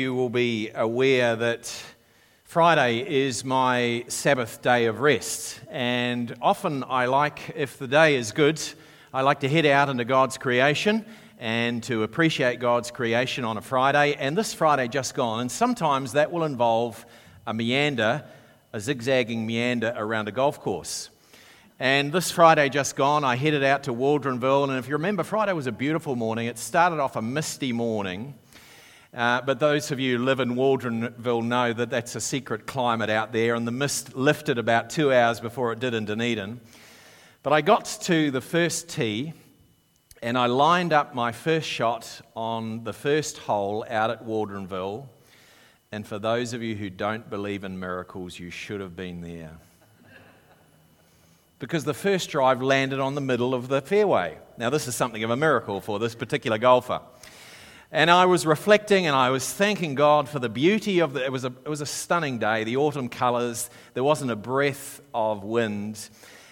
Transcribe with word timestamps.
You 0.00 0.14
will 0.14 0.30
be 0.30 0.70
aware 0.74 1.36
that 1.36 1.70
Friday 2.44 3.00
is 3.00 3.44
my 3.44 4.06
Sabbath 4.08 4.62
day 4.62 4.86
of 4.86 5.00
rest, 5.00 5.60
and 5.70 6.34
often 6.40 6.84
I 6.88 7.04
like, 7.04 7.52
if 7.54 7.78
the 7.78 7.86
day 7.86 8.16
is 8.16 8.32
good, 8.32 8.58
I 9.12 9.20
like 9.20 9.40
to 9.40 9.48
head 9.50 9.66
out 9.66 9.90
into 9.90 10.06
God's 10.06 10.38
creation 10.38 11.04
and 11.38 11.82
to 11.82 12.02
appreciate 12.02 12.60
God's 12.60 12.90
creation 12.90 13.44
on 13.44 13.58
a 13.58 13.60
Friday. 13.60 14.14
And 14.14 14.38
this 14.38 14.54
Friday 14.54 14.88
just 14.88 15.14
gone, 15.14 15.42
and 15.42 15.52
sometimes 15.52 16.12
that 16.12 16.32
will 16.32 16.44
involve 16.44 17.04
a 17.46 17.52
meander, 17.52 18.24
a 18.72 18.80
zigzagging 18.80 19.46
meander 19.46 19.92
around 19.94 20.28
a 20.28 20.32
golf 20.32 20.60
course. 20.62 21.10
And 21.78 22.10
this 22.10 22.30
Friday 22.30 22.70
just 22.70 22.96
gone, 22.96 23.22
I 23.22 23.36
headed 23.36 23.64
out 23.64 23.82
to 23.82 23.92
Waldronville, 23.92 24.66
and 24.66 24.78
if 24.78 24.88
you 24.88 24.94
remember, 24.94 25.24
Friday 25.24 25.52
was 25.52 25.66
a 25.66 25.72
beautiful 25.72 26.16
morning. 26.16 26.46
It 26.46 26.56
started 26.56 27.00
off 27.00 27.16
a 27.16 27.22
misty 27.22 27.74
morning. 27.74 28.32
Uh, 29.12 29.40
but 29.40 29.58
those 29.58 29.90
of 29.90 29.98
you 29.98 30.18
who 30.18 30.24
live 30.24 30.38
in 30.38 30.54
Waldronville 30.54 31.42
know 31.42 31.72
that 31.72 31.90
that's 31.90 32.14
a 32.14 32.20
secret 32.20 32.66
climate 32.66 33.10
out 33.10 33.32
there, 33.32 33.56
and 33.56 33.66
the 33.66 33.72
mist 33.72 34.14
lifted 34.14 34.56
about 34.56 34.88
two 34.88 35.12
hours 35.12 35.40
before 35.40 35.72
it 35.72 35.80
did 35.80 35.94
in 35.94 36.04
Dunedin. 36.04 36.60
But 37.42 37.52
I 37.52 37.60
got 37.60 37.86
to 38.02 38.30
the 38.30 38.40
first 38.40 38.88
tee, 38.88 39.32
and 40.22 40.38
I 40.38 40.46
lined 40.46 40.92
up 40.92 41.12
my 41.12 41.32
first 41.32 41.66
shot 41.66 42.20
on 42.36 42.84
the 42.84 42.92
first 42.92 43.38
hole 43.38 43.84
out 43.88 44.10
at 44.10 44.24
Waldronville. 44.24 45.08
And 45.90 46.06
for 46.06 46.20
those 46.20 46.52
of 46.52 46.62
you 46.62 46.76
who 46.76 46.88
don't 46.88 47.28
believe 47.28 47.64
in 47.64 47.80
miracles, 47.80 48.38
you 48.38 48.50
should 48.50 48.80
have 48.80 48.94
been 48.94 49.22
there. 49.22 49.58
Because 51.58 51.82
the 51.82 51.94
first 51.94 52.30
drive 52.30 52.62
landed 52.62 53.00
on 53.00 53.16
the 53.16 53.20
middle 53.20 53.54
of 53.54 53.66
the 53.66 53.80
fairway. 53.80 54.38
Now, 54.56 54.70
this 54.70 54.86
is 54.86 54.94
something 54.94 55.24
of 55.24 55.30
a 55.30 55.36
miracle 55.36 55.80
for 55.80 55.98
this 55.98 56.14
particular 56.14 56.58
golfer. 56.58 57.00
And 57.92 58.08
I 58.08 58.26
was 58.26 58.46
reflecting 58.46 59.08
and 59.08 59.16
I 59.16 59.30
was 59.30 59.52
thanking 59.52 59.96
God 59.96 60.28
for 60.28 60.38
the 60.38 60.48
beauty 60.48 61.00
of 61.00 61.12
the, 61.12 61.24
it 61.24 61.32
was 61.32 61.44
a, 61.44 61.48
it 61.48 61.68
was 61.68 61.80
a 61.80 61.86
stunning 61.86 62.38
day, 62.38 62.62
the 62.62 62.76
autumn 62.76 63.08
colors. 63.08 63.68
There 63.94 64.04
wasn't 64.04 64.30
a 64.30 64.36
breath 64.36 65.00
of 65.12 65.42
wind. 65.42 66.08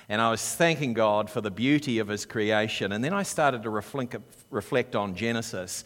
And 0.08 0.20
I 0.20 0.30
was 0.30 0.42
thanking 0.42 0.94
God 0.94 1.30
for 1.30 1.40
the 1.40 1.50
beauty 1.50 2.00
of 2.00 2.08
His 2.08 2.26
creation. 2.26 2.90
And 2.90 3.04
then 3.04 3.12
I 3.12 3.22
started 3.22 3.62
to 3.62 3.70
reflect, 3.70 4.16
reflect 4.50 4.96
on 4.96 5.14
Genesis. 5.14 5.84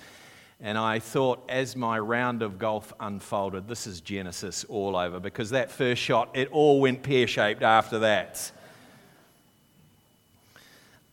And 0.58 0.78
I 0.78 1.00
thought, 1.00 1.44
as 1.50 1.76
my 1.76 1.98
round 1.98 2.40
of 2.40 2.58
golf 2.58 2.94
unfolded, 2.98 3.68
this 3.68 3.86
is 3.86 4.00
Genesis 4.00 4.64
all 4.70 4.96
over 4.96 5.20
because 5.20 5.50
that 5.50 5.70
first 5.70 6.00
shot, 6.00 6.30
it 6.34 6.48
all 6.50 6.80
went 6.80 7.02
pear 7.02 7.26
shaped 7.26 7.62
after 7.62 7.98
that. 7.98 8.52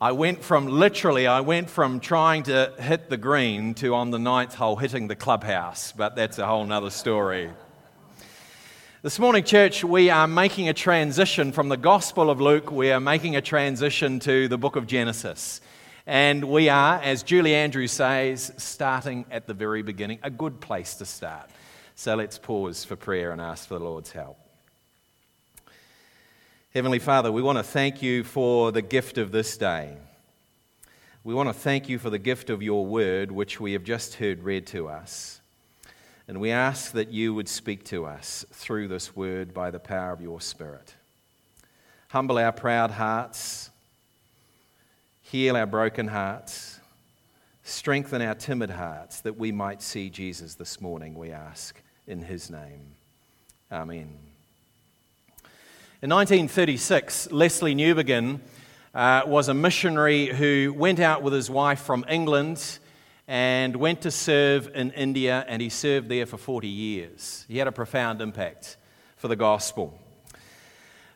I 0.01 0.13
went 0.13 0.41
from 0.41 0.67
literally, 0.67 1.27
I 1.27 1.41
went 1.41 1.69
from 1.69 1.99
trying 1.99 2.43
to 2.43 2.71
hit 2.79 3.09
the 3.09 3.17
green 3.17 3.73
to 3.75 3.95
on 3.95 4.11
the 4.11 4.17
ninth 4.17 4.55
hole 4.55 4.77
hitting 4.77 5.09
the 5.09 5.15
clubhouse, 5.17 5.91
but 5.91 6.15
that's 6.15 6.37
a 6.37 6.47
whole 6.47 6.65
nother 6.65 6.89
story. 6.89 7.51
This 9.01 9.19
morning, 9.19 9.43
church, 9.43 9.83
we 9.83 10.09
are 10.09 10.25
making 10.25 10.69
a 10.69 10.73
transition 10.73 11.51
from 11.51 11.67
the 11.67 11.75
Gospel 11.75 12.29
of 12.29 12.39
Luke, 12.39 12.71
we 12.71 12.93
are 12.93 13.01
making 13.01 13.35
a 13.35 13.41
transition 13.41 14.21
to 14.21 14.47
the 14.47 14.57
book 14.57 14.77
of 14.77 14.87
Genesis. 14.87 15.59
And 16.07 16.45
we 16.45 16.69
are, 16.69 17.01
as 17.01 17.21
Julie 17.21 17.53
Andrews 17.53 17.91
says, 17.91 18.53
starting 18.55 19.25
at 19.29 19.47
the 19.47 19.53
very 19.53 19.81
beginning, 19.81 20.19
a 20.23 20.29
good 20.29 20.61
place 20.61 20.95
to 20.95 21.05
start. 21.05 21.49
So 21.95 22.15
let's 22.15 22.37
pause 22.37 22.85
for 22.85 22.95
prayer 22.95 23.31
and 23.31 23.41
ask 23.41 23.67
for 23.67 23.77
the 23.77 23.83
Lord's 23.83 24.11
help. 24.11 24.48
Heavenly 26.71 26.99
Father, 26.99 27.31
we 27.31 27.41
want 27.41 27.57
to 27.57 27.63
thank 27.63 28.03
you 28.03 28.23
for 28.23 28.71
the 28.71 28.83
gift 28.83 29.17
of 29.17 29.31
this 29.31 29.57
day. 29.57 29.97
We 31.23 31.33
want 31.33 31.49
to 31.49 31.53
thank 31.53 31.89
you 31.89 31.97
for 31.97 32.11
the 32.11 32.19
gift 32.19 32.51
of 32.51 32.61
your 32.61 32.85
word, 32.85 33.31
which 33.31 33.59
we 33.59 33.73
have 33.73 33.83
just 33.83 34.13
heard 34.13 34.43
read 34.43 34.67
to 34.67 34.87
us. 34.87 35.41
And 36.27 36.39
we 36.39 36.51
ask 36.51 36.91
that 36.91 37.09
you 37.09 37.33
would 37.33 37.49
speak 37.49 37.85
to 37.85 38.05
us 38.05 38.45
through 38.51 38.87
this 38.87 39.15
word 39.15 39.51
by 39.51 39.71
the 39.71 39.79
power 39.79 40.11
of 40.11 40.21
your 40.21 40.39
Spirit. 40.41 40.93
Humble 42.09 42.37
our 42.37 42.51
proud 42.51 42.91
hearts, 42.91 43.71
heal 45.23 45.57
our 45.57 45.65
broken 45.65 46.07
hearts, 46.07 46.79
strengthen 47.63 48.21
our 48.21 48.35
timid 48.35 48.69
hearts 48.69 49.21
that 49.21 49.39
we 49.39 49.51
might 49.51 49.81
see 49.81 50.11
Jesus 50.11 50.53
this 50.53 50.79
morning, 50.79 51.15
we 51.15 51.31
ask, 51.31 51.81
in 52.05 52.21
his 52.21 52.51
name. 52.51 52.93
Amen. 53.71 54.28
In 56.01 56.09
1936, 56.11 57.27
Lesslie 57.27 57.75
Newbigin 57.75 58.39
uh, 58.95 59.23
was 59.27 59.49
a 59.49 59.53
missionary 59.53 60.27
who 60.27 60.73
went 60.73 61.01
out 61.01 61.23
with 61.23 61.33
his 61.33 61.49
wife 61.49 61.81
from 61.81 62.05
England 62.07 62.79
and 63.27 63.75
went 63.75 63.99
to 64.03 64.09
serve 64.09 64.73
in 64.73 64.91
India, 64.91 65.43
and 65.49 65.61
he 65.61 65.67
served 65.67 66.07
there 66.07 66.25
for 66.25 66.37
40 66.37 66.69
years. 66.69 67.43
He 67.49 67.57
had 67.57 67.67
a 67.67 67.73
profound 67.73 68.21
impact 68.21 68.77
for 69.17 69.27
the 69.27 69.35
gospel. 69.35 69.99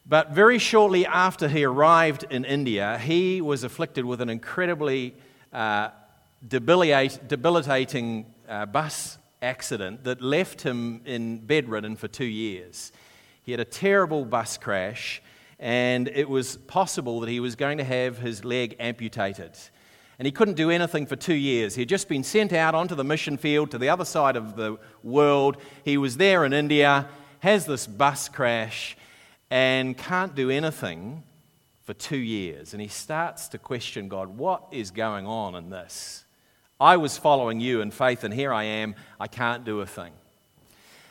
But 0.05 0.31
very 0.31 0.59
shortly 0.59 1.05
after 1.05 1.47
he 1.47 1.63
arrived 1.63 2.25
in 2.29 2.43
India, 2.43 2.97
he 2.97 3.39
was 3.39 3.63
afflicted 3.63 4.03
with 4.03 4.19
an 4.19 4.27
incredibly 4.27 5.15
uh, 5.53 5.91
debilitating 6.45 8.33
uh, 8.49 8.65
bus 8.65 9.17
accident 9.41 10.03
that 10.03 10.21
left 10.21 10.61
him 10.61 10.99
in 11.05 11.37
bedridden 11.37 11.95
for 11.95 12.09
two 12.09 12.25
years. 12.25 12.91
He 13.43 13.51
had 13.51 13.59
a 13.59 13.65
terrible 13.65 14.25
bus 14.25 14.57
crash, 14.57 15.21
and 15.59 16.07
it 16.07 16.29
was 16.29 16.57
possible 16.57 17.19
that 17.19 17.29
he 17.29 17.39
was 17.39 17.55
going 17.55 17.77
to 17.77 17.83
have 17.83 18.17
his 18.17 18.43
leg 18.43 18.75
amputated. 18.79 19.51
And 20.17 20.25
he 20.25 20.31
couldn't 20.31 20.55
do 20.55 20.69
anything 20.69 21.05
for 21.05 21.15
two 21.15 21.33
years. 21.33 21.75
He 21.75 21.81
had 21.81 21.89
just 21.89 22.07
been 22.07 22.23
sent 22.23 22.53
out 22.53 22.75
onto 22.75 22.95
the 22.95 23.03
mission 23.03 23.37
field 23.37 23.71
to 23.71 23.77
the 23.77 23.89
other 23.89 24.05
side 24.05 24.35
of 24.35 24.55
the 24.55 24.77
world. 25.03 25.57
He 25.83 25.97
was 25.97 26.17
there 26.17 26.45
in 26.45 26.53
India, 26.53 27.07
has 27.39 27.65
this 27.65 27.87
bus 27.87 28.29
crash, 28.29 28.95
and 29.49 29.97
can't 29.97 30.35
do 30.35 30.49
anything 30.49 31.23
for 31.83 31.93
two 31.93 32.17
years. 32.17 32.73
And 32.73 32.81
he 32.81 32.87
starts 32.87 33.49
to 33.49 33.57
question 33.57 34.07
God, 34.07 34.37
what 34.37 34.67
is 34.71 34.91
going 34.91 35.27
on 35.27 35.55
in 35.55 35.69
this? 35.69 36.23
I 36.79 36.97
was 36.97 37.17
following 37.17 37.59
you 37.59 37.81
in 37.81 37.91
faith, 37.91 38.23
and 38.23 38.33
here 38.33 38.53
I 38.53 38.63
am. 38.63 38.95
I 39.19 39.27
can't 39.27 39.63
do 39.63 39.81
a 39.81 39.85
thing. 39.85 40.13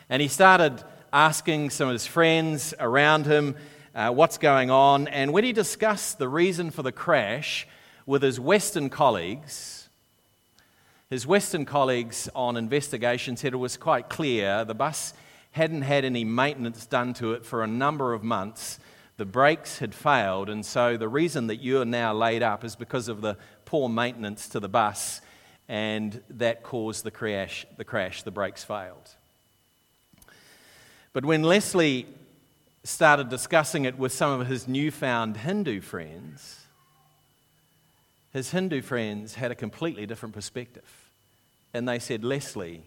And 0.09 0.21
he 0.21 0.29
started 0.29 0.83
asking 1.13 1.69
some 1.71 1.89
of 1.89 1.93
his 1.93 2.07
friends 2.07 2.73
around 2.81 3.27
him 3.27 3.55
uh, 3.95 4.11
what's 4.11 4.39
going 4.39 4.71
on. 4.71 5.09
And 5.09 5.33
when 5.33 5.45
he 5.45 5.53
discussed 5.53 6.19
the 6.19 6.29
reason 6.29 6.71
for 6.71 6.83
the 6.83 6.93
crash 6.93 7.69
with 8.07 8.23
his 8.23 8.41
Western 8.41 8.89
colleagues, 8.89 9.89
his 11.11 11.27
Western 11.27 11.67
colleagues 11.67 12.31
on 12.35 12.57
investigation 12.57 13.37
said 13.37 13.53
it 13.53 13.59
was 13.59 13.77
quite 13.77 14.09
clear 14.09 14.65
the 14.65 14.75
bus 14.75 15.13
hadn't 15.51 15.83
had 15.83 16.07
any 16.07 16.25
maintenance 16.25 16.87
done 16.87 17.13
to 17.15 17.35
it 17.35 17.45
for 17.45 17.63
a 17.63 17.67
number 17.67 18.15
of 18.15 18.23
months. 18.25 18.79
The 19.19 19.27
brakes 19.27 19.79
had 19.79 19.95
failed, 19.95 20.49
and 20.49 20.65
so 20.65 20.97
the 20.97 21.09
reason 21.09 21.49
that 21.49 21.57
you're 21.57 21.85
now 21.85 22.15
laid 22.15 22.43
up 22.43 22.65
is 22.65 22.75
because 22.75 23.09
of 23.09 23.21
the 23.21 23.37
poor 23.67 23.91
maintenance 23.91 24.49
to 24.49 24.61
the 24.61 24.71
bus, 24.71 25.21
and 25.69 26.23
that 26.31 26.63
caused 26.63 27.05
the 27.05 27.11
crash. 27.11 27.67
The 27.77 27.85
crash, 27.85 28.23
the 28.23 28.31
brakes 28.31 28.65
failed. 28.65 29.11
But 31.13 31.25
when 31.25 31.43
Lesslie 31.43 32.07
started 32.85 33.29
discussing 33.29 33.85
it 33.85 33.99
with 33.99 34.13
some 34.13 34.41
of 34.41 34.47
his 34.47 34.67
newfound 34.67 35.37
Hindu 35.37 35.81
friends, 35.81 36.67
his 38.33 38.51
Hindu 38.51 38.81
friends 38.81 39.35
had 39.35 39.51
a 39.51 39.55
completely 39.55 40.07
different 40.07 40.35
perspective. 40.35 41.11
And 41.75 41.87
they 41.87 41.99
said, 41.99 42.23
Lesslie, 42.23 42.81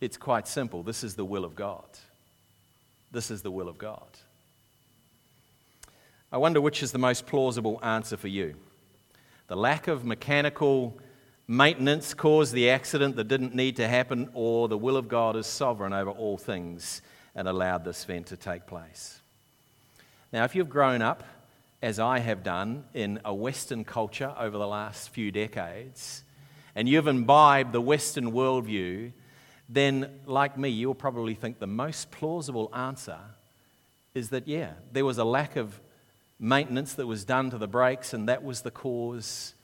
it's 0.00 0.16
quite 0.16 0.48
simple. 0.48 0.82
This 0.82 1.04
is 1.04 1.16
the 1.16 1.24
will 1.24 1.44
of 1.44 1.54
God. 1.54 1.84
This 3.12 3.30
is 3.30 3.42
the 3.42 3.50
will 3.50 3.68
of 3.68 3.78
God. 3.78 4.08
I 6.32 6.38
wonder 6.38 6.60
which 6.60 6.82
is 6.82 6.92
the 6.92 6.98
most 6.98 7.26
plausible 7.26 7.78
answer 7.82 8.16
for 8.16 8.28
you. 8.28 8.54
The 9.48 9.56
lack 9.56 9.86
of 9.86 10.04
mechanical 10.04 10.96
maintenance 11.46 12.14
caused 12.14 12.52
the 12.52 12.70
accident 12.70 13.16
that 13.16 13.28
didn't 13.28 13.54
need 13.54 13.76
to 13.76 13.86
happen, 13.86 14.28
or 14.34 14.66
the 14.66 14.78
will 14.78 14.96
of 14.96 15.08
God 15.08 15.36
is 15.36 15.46
sovereign 15.46 15.92
over 15.92 16.10
all 16.10 16.36
things 16.36 17.02
and 17.36 17.46
allowed 17.46 17.84
this 17.84 18.02
event 18.02 18.26
to 18.28 18.36
take 18.36 18.66
place. 18.66 19.20
Now, 20.32 20.44
if 20.44 20.56
you've 20.56 20.70
grown 20.70 21.02
up, 21.02 21.22
as 21.82 22.00
I 22.00 22.18
have 22.18 22.42
done, 22.42 22.84
in 22.94 23.20
a 23.24 23.32
Western 23.32 23.84
culture 23.84 24.34
over 24.36 24.58
the 24.58 24.66
last 24.66 25.10
few 25.10 25.30
decades, 25.30 26.24
and 26.74 26.88
you've 26.88 27.06
imbibed 27.06 27.72
the 27.72 27.80
Western 27.80 28.32
worldview, 28.32 29.12
then, 29.68 30.20
like 30.26 30.58
me, 30.58 30.70
you'll 30.70 30.94
probably 30.94 31.34
think 31.34 31.58
the 31.58 31.66
most 31.66 32.10
plausible 32.10 32.70
answer 32.74 33.18
is 34.14 34.30
that, 34.30 34.48
yeah, 34.48 34.72
there 34.92 35.04
was 35.04 35.18
a 35.18 35.24
lack 35.24 35.56
of 35.56 35.78
maintenance 36.40 36.94
that 36.94 37.06
was 37.06 37.24
done 37.24 37.50
to 37.50 37.58
the 37.58 37.68
brakes, 37.68 38.14
and 38.14 38.28
that 38.28 38.42
was 38.42 38.62
the 38.62 38.70
cause 38.70 39.54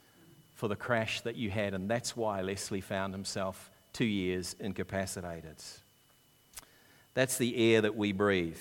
for 0.55 0.69
the 0.69 0.77
crash 0.77 1.23
that 1.23 1.37
you 1.37 1.51
had, 1.51 1.73
and 1.75 1.89
that's 1.89 2.17
why 2.17 2.41
Lesslie 2.43 2.83
found 2.83 3.15
himself 3.15 3.71
two 3.93 4.05
years 4.05 4.55
incapacitated. 4.61 5.57
That's 7.15 7.37
the 7.37 7.75
air 7.75 7.81
that 7.83 7.97
we 7.97 8.13
breathe. 8.13 8.57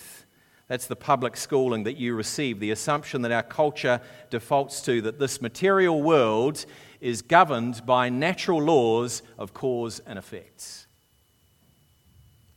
That's 0.68 0.88
the 0.88 0.96
public 0.96 1.36
schooling 1.36 1.84
that 1.84 1.98
you 1.98 2.16
receive, 2.16 2.60
the 2.60 2.72
assumption 2.72 3.24
that 3.24 3.32
our 3.32 3.44
culture 3.44 4.00
defaults 4.30 4.82
to 4.84 5.02
that 5.02 5.20
this 5.20 5.42
material 5.42 6.02
world 6.02 6.66
is 7.02 7.22
governed 7.22 7.86
by 7.86 8.08
natural 8.08 8.62
laws 8.62 9.22
of 9.38 9.54
cause 9.54 10.00
and 10.06 10.18
effects. 10.18 10.88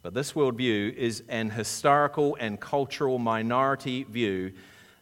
But 0.03 0.15
this 0.15 0.35
worldview 0.35 0.95
is 0.95 1.25
an 1.29 1.51
historical 1.51 2.37
and 2.39 2.61
cultural 2.61 3.19
minority 3.19 4.05
view. 4.05 4.53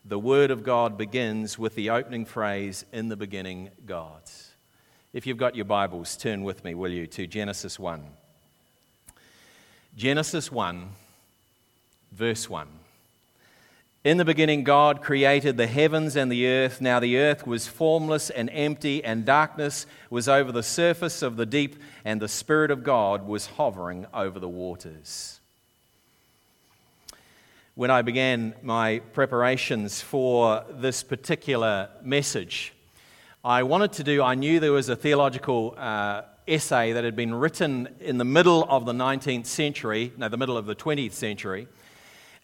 The 0.05 0.19
Word 0.19 0.51
of 0.51 0.63
God 0.63 0.97
begins 0.97 1.59
with 1.59 1.75
the 1.75 1.91
opening 1.91 2.25
phrase, 2.25 2.87
In 2.93 3.09
the 3.09 3.17
beginning, 3.17 3.71
God. 3.85 4.23
If 5.13 5.27
you've 5.27 5.37
got 5.37 5.55
your 5.55 5.65
Bibles, 5.67 6.17
turn 6.17 6.45
with 6.45 6.65
me, 6.65 6.75
will 6.75 6.93
you, 6.93 7.07
to 7.09 7.27
Genesis 7.27 7.79
1. 7.79 8.22
Genesis 9.97 10.51
1, 10.51 10.89
verse 12.13 12.49
1. 12.49 12.67
In 14.05 14.17
the 14.17 14.25
beginning, 14.25 14.65
God 14.65 15.03
created 15.03 15.59
the 15.59 15.67
heavens 15.67 16.17
and 16.17 16.33
the 16.33 16.47
earth. 16.47 16.81
Now 16.81 16.99
the 16.99 17.19
earth 17.19 17.47
was 17.47 17.69
formless 17.69 18.31
and 18.31 18.49
empty, 18.55 19.05
and 19.05 19.27
darkness 19.27 19.85
was 20.09 20.29
over 20.29 20.51
the 20.51 20.63
surface 20.63 21.21
of 21.21 21.37
the 21.37 21.45
deep, 21.45 21.77
and 22.07 22.23
the 22.23 22.29
Spirit 22.29 22.71
of 22.71 22.83
God 22.83 23.27
was 23.27 23.47
hovering 23.47 24.07
over 24.15 24.41
the 24.41 24.49
waters. 24.49 25.41
When 27.75 27.91
I 27.91 28.01
began 28.01 28.55
my 28.63 29.01
preparations 29.13 30.01
for 30.01 30.65
this 30.71 31.03
particular 31.03 31.91
message, 32.03 32.73
I 33.45 33.63
wanted 33.63 33.93
to 33.95 34.05
do, 34.05 34.23
I 34.23 34.37
knew 34.37 34.59
there 34.59 34.73
was 34.73 34.89
a 34.89 34.97
theological 34.97 35.75
uh, 35.77 36.23
essay 36.47 36.93
that 36.93 37.05
had 37.05 37.17
been 37.17 37.35
written 37.35 37.89
in 38.01 38.19
the 38.19 38.25
middle 38.25 38.65
of 38.65 38.85
the 38.85 38.93
19th 38.93 39.47
century, 39.47 40.13
no, 40.17 40.29
the 40.29 40.37
middle 40.37 40.57
of 40.57 40.67
the 40.67 40.75
20th 40.75 41.13
century 41.13 41.69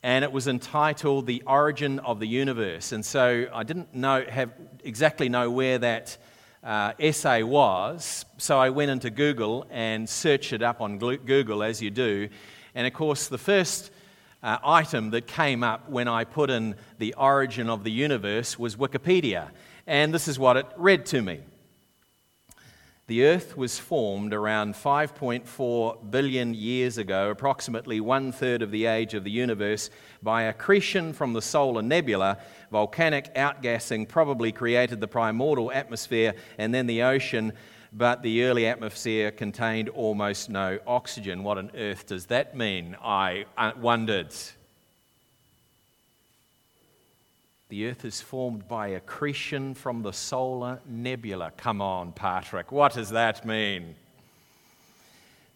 and 0.02 0.24
it 0.24 0.30
was 0.30 0.46
entitled 0.46 1.26
The 1.26 1.42
Origin 1.46 1.98
of 2.00 2.20
the 2.20 2.28
Universe. 2.28 2.92
And 2.92 3.04
so 3.04 3.46
I 3.52 3.64
didn't 3.64 3.94
know, 3.94 4.24
have 4.28 4.52
exactly 4.84 5.28
know 5.28 5.50
where 5.50 5.78
that 5.78 6.16
uh, 6.62 6.92
essay 7.00 7.42
was, 7.42 8.24
so 8.36 8.58
I 8.58 8.70
went 8.70 8.90
into 8.90 9.10
Google 9.10 9.66
and 9.70 10.08
searched 10.08 10.52
it 10.52 10.62
up 10.62 10.80
on 10.80 10.98
Google, 10.98 11.62
as 11.62 11.82
you 11.82 11.90
do. 11.90 12.28
And 12.74 12.86
of 12.86 12.92
course, 12.92 13.28
the 13.28 13.38
first 13.38 13.90
uh, 14.42 14.58
item 14.64 15.10
that 15.10 15.26
came 15.26 15.64
up 15.64 15.88
when 15.88 16.06
I 16.06 16.24
put 16.24 16.50
in 16.50 16.76
the 16.98 17.14
origin 17.14 17.68
of 17.68 17.82
the 17.82 17.90
universe 17.90 18.58
was 18.58 18.76
Wikipedia. 18.76 19.48
And 19.86 20.14
this 20.14 20.28
is 20.28 20.38
what 20.38 20.56
it 20.56 20.66
read 20.76 21.06
to 21.06 21.22
me. 21.22 21.40
The 23.08 23.24
Earth 23.24 23.56
was 23.56 23.78
formed 23.78 24.34
around 24.34 24.74
5.4 24.74 26.10
billion 26.10 26.52
years 26.52 26.98
ago, 26.98 27.30
approximately 27.30 28.00
one 28.00 28.32
third 28.32 28.60
of 28.60 28.70
the 28.70 28.84
age 28.84 29.14
of 29.14 29.24
the 29.24 29.30
universe, 29.30 29.88
by 30.22 30.42
accretion 30.42 31.14
from 31.14 31.32
the 31.32 31.40
solar 31.40 31.80
nebula. 31.80 32.36
Volcanic 32.70 33.34
outgassing 33.34 34.08
probably 34.08 34.52
created 34.52 35.00
the 35.00 35.08
primordial 35.08 35.72
atmosphere 35.72 36.34
and 36.58 36.74
then 36.74 36.86
the 36.86 37.02
ocean, 37.02 37.54
but 37.94 38.22
the 38.22 38.44
early 38.44 38.66
atmosphere 38.66 39.30
contained 39.30 39.88
almost 39.88 40.50
no 40.50 40.78
oxygen. 40.86 41.42
What 41.42 41.56
on 41.56 41.70
earth 41.74 42.04
does 42.04 42.26
that 42.26 42.54
mean? 42.54 42.94
I 43.02 43.46
uh, 43.56 43.72
wondered. 43.80 44.34
The 47.68 47.86
Earth 47.86 48.06
is 48.06 48.22
formed 48.22 48.66
by 48.66 48.88
accretion 48.88 49.74
from 49.74 50.00
the 50.00 50.12
solar 50.12 50.80
nebula. 50.86 51.52
Come 51.58 51.82
on, 51.82 52.12
Patrick, 52.12 52.72
what 52.72 52.94
does 52.94 53.10
that 53.10 53.44
mean? 53.44 53.94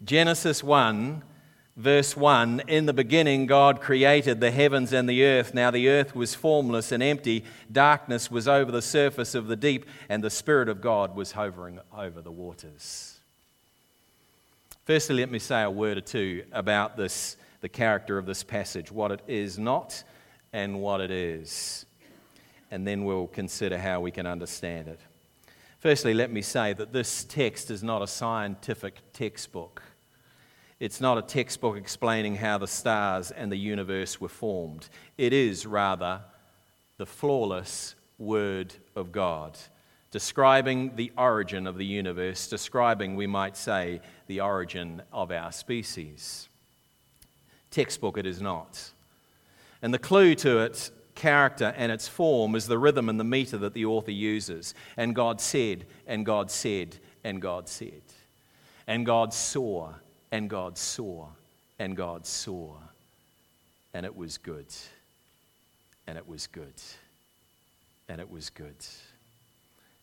Genesis 0.04 0.62
1, 0.62 1.22
verse 1.74 2.14
1 2.14 2.64
In 2.68 2.84
the 2.84 2.92
beginning, 2.92 3.46
God 3.46 3.80
created 3.80 4.40
the 4.40 4.50
heavens 4.50 4.92
and 4.92 5.08
the 5.08 5.24
earth. 5.24 5.54
Now 5.54 5.70
the 5.70 5.88
earth 5.88 6.14
was 6.14 6.34
formless 6.34 6.92
and 6.92 7.02
empty, 7.02 7.44
darkness 7.70 8.30
was 8.30 8.46
over 8.46 8.70
the 8.70 8.82
surface 8.82 9.34
of 9.34 9.46
the 9.46 9.56
deep, 9.56 9.86
and 10.10 10.22
the 10.22 10.28
Spirit 10.28 10.68
of 10.68 10.82
God 10.82 11.16
was 11.16 11.32
hovering 11.32 11.80
over 11.96 12.20
the 12.20 12.30
waters. 12.30 13.20
Firstly, 14.84 15.16
let 15.16 15.30
me 15.30 15.38
say 15.38 15.62
a 15.62 15.70
word 15.70 15.96
or 15.96 16.02
two 16.02 16.44
about 16.52 16.98
this, 16.98 17.38
the 17.62 17.70
character 17.70 18.18
of 18.18 18.26
this 18.26 18.42
passage, 18.42 18.92
what 18.92 19.12
it 19.12 19.22
is 19.26 19.58
not 19.58 20.02
and 20.52 20.78
what 20.78 21.00
it 21.00 21.10
is 21.10 21.86
and 22.72 22.86
then 22.86 23.04
we'll 23.04 23.26
consider 23.26 23.76
how 23.76 24.00
we 24.00 24.10
can 24.10 24.26
understand 24.26 24.88
it. 24.88 24.98
Firstly, 25.78 26.14
let 26.14 26.32
me 26.32 26.40
say 26.40 26.72
that 26.72 26.90
this 26.90 27.22
text 27.22 27.70
is 27.70 27.82
not 27.82 28.00
a 28.00 28.06
scientific 28.06 28.94
textbook. 29.12 29.82
It's 30.80 30.98
not 30.98 31.18
a 31.18 31.22
textbook 31.22 31.76
explaining 31.76 32.36
how 32.36 32.56
the 32.56 32.66
stars 32.66 33.30
and 33.30 33.52
the 33.52 33.58
universe 33.58 34.22
were 34.22 34.30
formed. 34.30 34.88
It 35.18 35.34
is, 35.34 35.66
rather, 35.66 36.22
the 36.96 37.04
flawless 37.04 37.94
Word 38.16 38.72
of 38.96 39.12
God, 39.12 39.58
describing 40.10 40.96
the 40.96 41.12
origin 41.18 41.66
of 41.66 41.76
the 41.76 41.84
universe, 41.84 42.48
describing, 42.48 43.16
we 43.16 43.26
might 43.26 43.56
say, 43.56 44.00
the 44.28 44.40
origin 44.40 45.02
of 45.12 45.30
our 45.30 45.52
species. 45.52 46.48
Textbook 47.70 48.16
it 48.16 48.24
is 48.24 48.40
not. 48.40 48.92
And 49.82 49.92
the 49.92 49.98
clue 49.98 50.34
to 50.36 50.60
it 50.60 50.90
character 51.14 51.74
and 51.76 51.92
its 51.92 52.08
form 52.08 52.54
is 52.54 52.66
the 52.66 52.78
rhythm 52.78 53.08
and 53.08 53.18
the 53.18 53.24
meter 53.24 53.58
that 53.58 53.74
the 53.74 53.84
author 53.84 54.10
uses. 54.10 54.74
And 54.96 55.14
God 55.14 55.40
said, 55.40 55.84
and 56.06 56.24
God 56.26 56.50
said, 56.50 56.96
and 57.24 57.40
God 57.40 57.68
said. 57.68 58.02
And 58.86 59.06
God 59.06 59.32
saw, 59.32 59.94
and 60.30 60.50
God 60.50 60.76
saw, 60.76 61.26
and 61.78 61.96
God 61.96 62.26
saw. 62.26 62.74
And 63.94 64.06
it 64.06 64.16
was 64.16 64.38
good. 64.38 64.66
And 66.06 66.18
it 66.18 66.26
was 66.26 66.46
good. 66.46 66.74
And 68.08 68.20
it 68.20 68.30
was 68.30 68.50
good. 68.50 68.74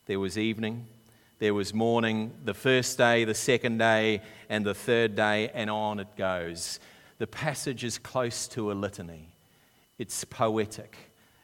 There 0.06 0.20
was 0.20 0.38
evening, 0.38 0.88
there 1.40 1.54
was 1.54 1.74
morning, 1.74 2.34
the 2.44 2.54
first 2.54 2.98
day, 2.98 3.24
the 3.26 3.34
second 3.34 3.78
day, 3.78 4.22
and 4.50 4.66
the 4.66 4.74
third 4.74 5.16
day, 5.16 5.50
and 5.54 5.70
on 5.70 6.00
it 6.00 6.16
goes. 6.18 6.80
The 7.18 7.28
passage 7.28 7.84
is 7.84 7.98
close 7.98 8.48
to 8.50 8.72
a 8.72 8.74
litany. 8.74 9.30
It's 10.00 10.24
poetic. 10.24 10.96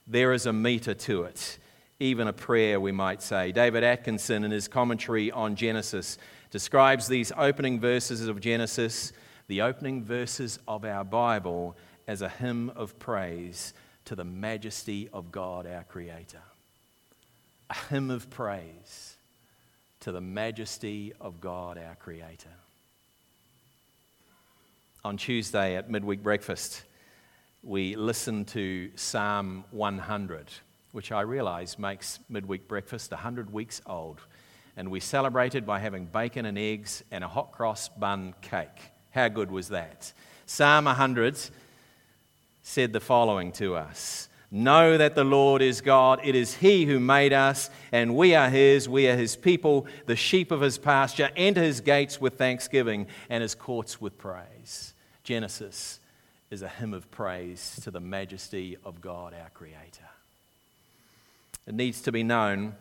There 0.07 0.34
is 0.34 0.46
a 0.46 0.54
meter 0.54 0.94
to 0.94 1.24
it, 1.24 1.60
even 2.00 2.28
a 2.28 2.34
prayer, 2.34 2.80
we 2.80 2.94
might 2.94 3.22
say. 3.22 3.52
David 3.52 3.84
Atkinson, 3.84 4.44
in 4.46 4.52
his 4.52 4.69
commentary 4.69 5.30
on 5.30 5.56
Genesis, 5.56 6.18
describes 6.52 7.07
these 7.07 7.34
opening 7.38 7.81
verses 7.81 8.28
of 8.28 8.40
Genesis, 8.40 9.12
the 9.48 9.62
opening 9.62 10.04
verses 10.04 10.57
of 10.68 10.86
our 10.86 11.04
Bible, 11.04 11.75
as 12.07 12.22
a 12.22 12.30
hymn 12.30 12.72
of 12.75 12.98
praise 12.98 13.74
to 14.06 14.16
the 14.16 14.24
majesty 14.24 15.10
of 15.12 15.31
God, 15.31 15.68
our 15.68 15.84
Creator. 15.84 16.42
A 17.69 17.75
hymn 17.90 18.10
of 18.10 18.30
praise 18.30 19.18
to 20.00 20.12
the 20.12 20.22
majesty 20.22 21.12
of 21.19 21.42
God, 21.42 21.78
our 21.78 21.96
Creator. 21.96 22.54
On 25.04 25.18
Tuesday 25.18 25.75
at 25.75 25.90
midweek 25.90 26.24
breakfast, 26.24 26.84
we 27.66 27.95
listened 27.95 28.48
to 28.50 28.92
Psalm 28.95 29.66
100, 29.72 30.52
which 30.92 31.12
I 31.12 31.22
realize 31.22 31.80
makes 31.80 32.19
midweek 32.30 32.68
breakfast 32.68 33.10
100 33.10 33.52
weeks 33.52 33.81
old. 33.88 34.22
And 34.78 34.92
we 34.92 35.00
celebrated 35.00 35.66
by 35.66 35.80
having 35.80 36.06
bacon 36.06 36.45
and 36.45 36.60
eggs 36.60 37.04
and 37.10 37.24
a 37.24 37.28
hot 37.28 37.52
cross 37.52 37.90
bun 37.90 38.36
cake. 38.42 38.92
How 39.10 39.30
good 39.30 39.50
was 39.50 39.69
that? 39.69 40.14
Psalm 40.45 40.86
100 40.86 41.40
said 42.62 42.94
the 42.94 43.00
following 43.00 43.52
to 43.54 43.76
us 43.76 44.30
Know 44.52 44.95
that 44.98 45.16
the 45.16 45.24
Lord 45.24 45.64
is 45.64 45.81
God. 45.81 46.19
It 46.24 46.36
is 46.36 46.54
He 46.54 46.86
who 46.86 47.00
made 47.00 47.34
us, 47.34 47.72
and 47.92 48.16
we 48.16 48.36
are 48.36 48.50
His. 48.50 48.88
We 48.88 49.07
are 49.07 49.16
His 49.16 49.36
people, 49.36 49.88
the 50.06 50.16
sheep 50.16 50.52
of 50.52 50.62
His 50.62 50.78
pasture. 50.78 51.31
Enter 51.36 51.64
His 51.64 51.81
gates 51.81 52.22
with 52.22 52.38
thanksgiving 52.38 53.07
and 53.28 53.42
His 53.42 53.56
courts 53.56 54.00
with 54.00 54.19
praise. 54.19 54.94
Genesis 55.24 56.00
is 56.56 56.62
a 56.62 56.69
hymn 56.69 56.94
of 56.94 57.12
praise 57.12 57.78
to 57.83 57.92
the 57.92 58.00
majesty 58.00 58.78
of 58.85 59.02
God, 59.02 59.33
our 59.33 59.50
Creator. 59.50 60.07
It 61.68 61.74
needs 61.74 62.00
to 62.04 62.14
be 62.14 62.24
known 62.24 62.76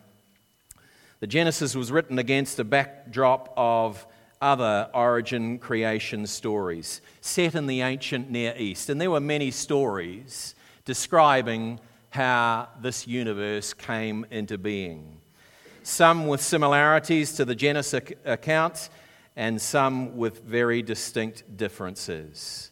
that 1.19 1.27
Genesis 1.27 1.75
was 1.75 1.91
written 1.91 2.17
against 2.17 2.57
a 2.57 2.63
backdrop 2.63 3.53
of 3.57 4.07
other 4.41 4.89
origin 4.93 5.59
creation 5.59 6.25
stories 6.25 7.01
set 7.19 7.53
in 7.53 7.67
the 7.67 7.81
ancient 7.81 8.31
Near 8.31 8.55
East. 8.57 8.89
And 8.89 9.01
there 9.01 9.11
were 9.11 9.19
many 9.19 9.51
stories 9.51 10.55
describing 10.85 11.81
how 12.11 12.69
this 12.79 13.05
universe 13.05 13.73
came 13.73 14.25
into 14.31 14.57
being. 14.57 15.17
Some 15.83 16.27
with 16.27 16.39
similarities 16.39 17.33
to 17.33 17.43
the 17.43 17.55
Genesis 17.55 18.13
account, 18.23 18.89
and 19.35 19.61
some 19.61 20.15
with 20.15 20.43
very 20.43 20.81
distinct 20.81 21.57
differences. 21.57 22.71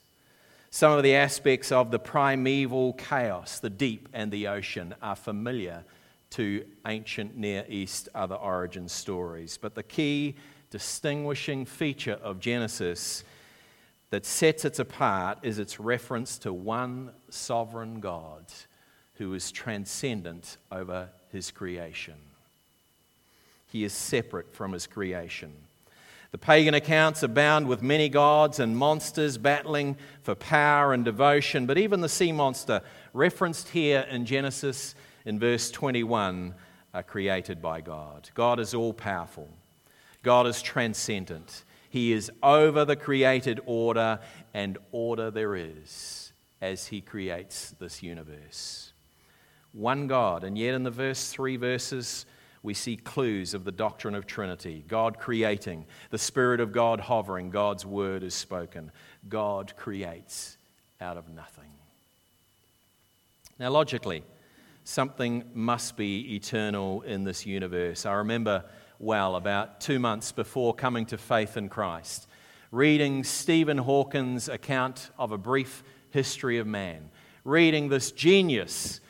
Some 0.76 0.94
of 0.94 1.04
the 1.04 1.14
aspects 1.14 1.72
of 1.72 1.92
the 1.92 2.00
primeval 2.00 2.94
chaos, 2.94 3.60
the 3.60 3.70
deep 3.70 4.10
and 4.12 4.32
the 4.32 4.48
ocean, 4.48 4.96
are 5.04 5.16
familiar 5.16 5.84
to 6.32 6.66
ancient 6.88 7.38
Near 7.38 7.64
East 7.70 8.10
other 8.16 8.34
origin 8.34 8.90
stories. 8.90 9.60
But 9.62 9.76
the 9.76 9.84
key 9.84 10.34
distinguishing 10.72 11.66
feature 11.66 12.18
of 12.24 12.40
Genesis 12.40 13.24
that 14.10 14.26
sets 14.26 14.66
it 14.66 14.80
apart 14.80 15.38
is 15.44 15.60
its 15.60 15.80
reference 15.80 16.40
to 16.40 16.52
one 16.52 17.12
sovereign 17.30 18.00
God 18.00 18.46
who 19.20 19.32
is 19.36 19.52
transcendent 19.52 20.58
over 20.72 21.10
his 21.32 21.52
creation. 21.52 22.16
He 23.68 23.84
is 23.84 23.94
separate 23.94 24.56
from 24.56 24.72
his 24.72 24.88
creation. 24.88 25.54
The 26.34 26.40
pagan 26.40 26.74
accounts 26.74 27.22
abound 27.22 27.68
with 27.68 27.84
many 27.84 28.10
gods 28.10 28.60
and 28.60 28.76
monsters 28.76 29.38
battling 29.38 29.98
for 30.24 30.34
power 30.34 30.92
and 30.92 31.06
devotion, 31.06 31.68
but 31.68 31.78
even 31.78 32.02
the 32.02 32.10
sea 32.10 32.32
monster, 32.32 32.82
referenced 33.14 33.70
here 33.70 34.08
in 34.10 34.26
Genesis 34.26 34.96
in 35.26 35.38
verse 35.38 35.70
21, 35.70 36.56
are 36.96 37.04
created 37.04 37.62
by 37.62 37.82
God. 37.82 38.32
God 38.34 38.60
is 38.60 38.74
all 38.74 38.94
powerful, 38.94 39.48
God 40.24 40.48
is 40.48 40.64
transcendent. 40.64 41.66
He 41.88 42.12
is 42.12 42.32
over 42.42 42.84
the 42.84 42.96
created 42.96 43.60
order, 43.68 44.20
and 44.56 44.80
order 44.92 45.30
there 45.30 45.56
is 45.56 46.34
as 46.60 46.88
He 46.88 47.00
creates 47.00 47.76
this 47.78 48.02
universe. 48.02 48.92
One 49.72 50.08
God, 50.08 50.44
and 50.44 50.58
yet 50.58 50.74
in 50.74 50.82
the 50.82 50.90
verse 50.90 51.30
three 51.30 51.58
verses, 51.58 52.26
we 52.64 52.74
see 52.74 52.96
clues 52.96 53.54
of 53.54 53.66
the 53.66 53.72
doctrine 53.72 54.16
of 54.16 54.26
Trinity 54.26 54.84
God 54.88 55.20
creating, 55.20 55.86
the 56.10 56.18
Spirit 56.18 56.62
of 56.62 56.72
God 56.72 57.02
hovering, 57.02 57.50
God's 57.50 57.86
word 57.86 58.24
is 58.24 58.34
spoken. 58.34 58.92
God 59.30 59.76
creates 59.76 60.58
out 61.00 61.18
of 61.18 61.30
nothing. 61.30 61.70
Now, 63.60 63.70
logically, 63.70 64.24
something 64.86 65.44
must 65.54 65.96
be 65.98 66.36
eternal 66.36 67.02
in 67.02 67.24
this 67.24 67.46
universe. 67.46 68.06
I 68.06 68.14
remember 68.14 68.64
well 68.98 69.36
about 69.36 69.82
two 69.82 70.00
months 70.00 70.32
before 70.32 70.74
coming 70.74 71.06
to 71.08 71.18
faith 71.18 71.58
in 71.58 71.68
Christ, 71.70 72.28
reading 72.72 73.24
Stephen 73.24 73.78
Hawking's 73.78 74.48
account 74.48 75.12
of 75.20 75.32
a 75.32 75.38
brief 75.38 75.84
history 76.12 76.58
of 76.58 76.68
man, 76.68 77.10
reading 77.44 77.90
this 77.90 78.12
genius 78.12 79.02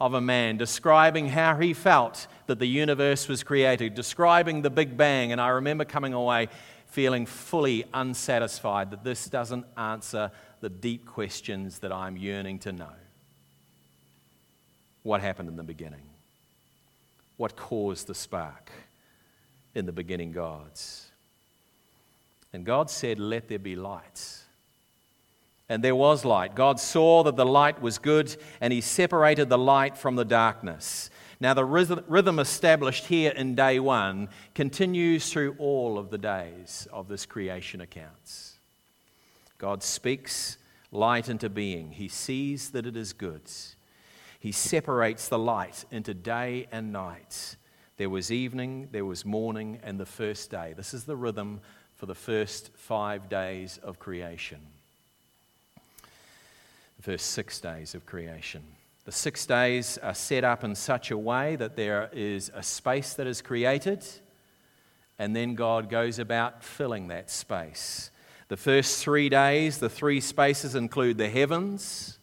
of 0.00 0.14
a 0.14 0.20
man, 0.20 0.56
describing 0.56 1.28
how 1.28 1.56
he 1.56 1.74
felt 1.74 2.26
that 2.46 2.58
the 2.58 2.66
universe 2.66 3.28
was 3.28 3.42
created, 3.42 3.94
describing 3.94 4.62
the 4.62 4.70
Big 4.70 4.96
Bang. 4.96 5.32
And 5.32 5.40
I 5.40 5.48
remember 5.48 5.84
coming 5.84 6.14
away 6.14 6.48
feeling 6.86 7.26
fully 7.26 7.84
unsatisfied 7.94 8.90
that 8.90 9.04
this 9.04 9.26
doesn't 9.26 9.64
answer 9.76 10.32
the 10.60 10.68
deep 10.68 11.06
questions 11.06 11.78
that 11.80 11.92
I'm 11.92 12.16
yearning 12.16 12.58
to 12.60 12.72
know. 12.72 12.92
What 15.02 15.20
happened 15.20 15.48
in 15.48 15.56
the 15.56 15.62
beginning? 15.62 16.02
What 17.36 17.56
caused 17.56 18.06
the 18.06 18.14
spark 18.14 18.70
in 19.74 19.86
the 19.86 19.92
beginning 19.92 20.32
gods? 20.32 21.10
And 22.52 22.66
God 22.66 22.90
said, 22.90 23.18
Let 23.18 23.48
there 23.48 23.58
be 23.58 23.76
lights 23.76 24.44
and 25.70 25.84
there 25.84 25.94
was 25.94 26.24
light. 26.24 26.56
God 26.56 26.80
saw 26.80 27.22
that 27.22 27.36
the 27.36 27.46
light 27.46 27.80
was 27.80 27.98
good, 27.98 28.36
and 28.60 28.72
he 28.72 28.80
separated 28.80 29.48
the 29.48 29.56
light 29.56 29.96
from 29.96 30.16
the 30.16 30.24
darkness. 30.24 31.10
Now, 31.38 31.54
the 31.54 31.64
rhythm 31.64 32.40
established 32.40 33.06
here 33.06 33.30
in 33.30 33.54
day 33.54 33.78
one 33.78 34.30
continues 34.52 35.32
through 35.32 35.54
all 35.60 35.96
of 35.96 36.10
the 36.10 36.18
days 36.18 36.88
of 36.92 37.06
this 37.06 37.24
creation 37.24 37.80
accounts. 37.80 38.58
God 39.58 39.84
speaks 39.84 40.58
light 40.90 41.28
into 41.28 41.48
being, 41.48 41.92
He 41.92 42.08
sees 42.08 42.70
that 42.70 42.84
it 42.84 42.96
is 42.96 43.12
good. 43.12 43.42
He 44.40 44.50
separates 44.50 45.28
the 45.28 45.38
light 45.38 45.84
into 45.92 46.14
day 46.14 46.66
and 46.72 46.92
night. 46.92 47.56
There 47.96 48.10
was 48.10 48.32
evening, 48.32 48.88
there 48.90 49.04
was 49.04 49.24
morning, 49.24 49.78
and 49.84 50.00
the 50.00 50.06
first 50.06 50.50
day. 50.50 50.74
This 50.76 50.94
is 50.94 51.04
the 51.04 51.16
rhythm 51.16 51.60
for 51.94 52.06
the 52.06 52.14
first 52.14 52.70
five 52.74 53.28
days 53.28 53.78
of 53.84 54.00
creation 54.00 54.58
first 57.02 57.26
six 57.32 57.60
days 57.60 57.94
of 57.94 58.06
creation. 58.06 58.62
The 59.04 59.12
six 59.12 59.46
days 59.46 59.98
are 59.98 60.14
set 60.14 60.44
up 60.44 60.62
in 60.64 60.74
such 60.74 61.10
a 61.10 61.18
way 61.18 61.56
that 61.56 61.76
there 61.76 62.10
is 62.12 62.50
a 62.54 62.62
space 62.62 63.14
that 63.14 63.26
is 63.26 63.42
created, 63.42 64.04
and 65.18 65.34
then 65.34 65.54
God 65.54 65.88
goes 65.88 66.18
about 66.18 66.62
filling 66.62 67.08
that 67.08 67.30
space. 67.30 68.10
The 68.48 68.56
first 68.56 69.02
three 69.02 69.28
days, 69.28 69.78
the 69.78 69.88
three 69.88 70.20
spaces 70.20 70.74
include 70.74 71.18
the 71.18 71.28
heavens, 71.28 72.18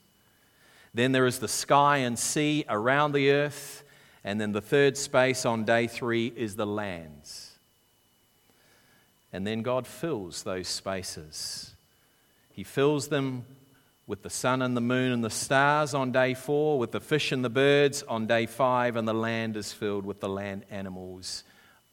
then 0.94 1.12
there 1.12 1.26
is 1.26 1.40
the 1.40 1.48
sky 1.48 1.98
and 1.98 2.18
sea 2.18 2.66
around 2.68 3.12
the 3.12 3.32
earth, 3.32 3.84
and 4.24 4.42
then 4.42 4.52
the 4.52 4.62
third 4.62 4.98
space 4.98 5.46
on 5.46 5.64
day 5.64 5.88
three 5.88 6.28
is 6.36 6.56
the 6.56 6.66
lands. 6.66 7.54
And 9.32 9.46
then 9.46 9.62
God 9.62 9.86
fills 9.86 10.44
those 10.44 10.68
spaces. 10.68 11.74
He 12.52 12.64
fills 12.64 13.10
them 13.10 13.46
with 14.08 14.24
the 14.24 14.30
sun 14.30 14.62
and 14.62 14.76
the 14.76 14.82
moon 14.82 15.12
and 15.12 15.24
the 15.24 15.30
stars 15.30 15.94
on 15.94 16.14
day 16.14 16.34
four, 16.34 16.80
with 16.80 16.92
the 16.92 17.02
fish 17.02 17.34
and 17.34 17.44
the 17.44 17.50
birds 17.50 18.04
on 18.04 18.26
day 18.26 18.46
five, 18.46 18.96
and 18.96 19.06
the 19.06 19.14
land 19.14 19.58
is 19.58 19.74
filled 19.74 20.06
with 20.06 20.22
the 20.22 20.30
land 20.30 20.64
animals 20.72 21.44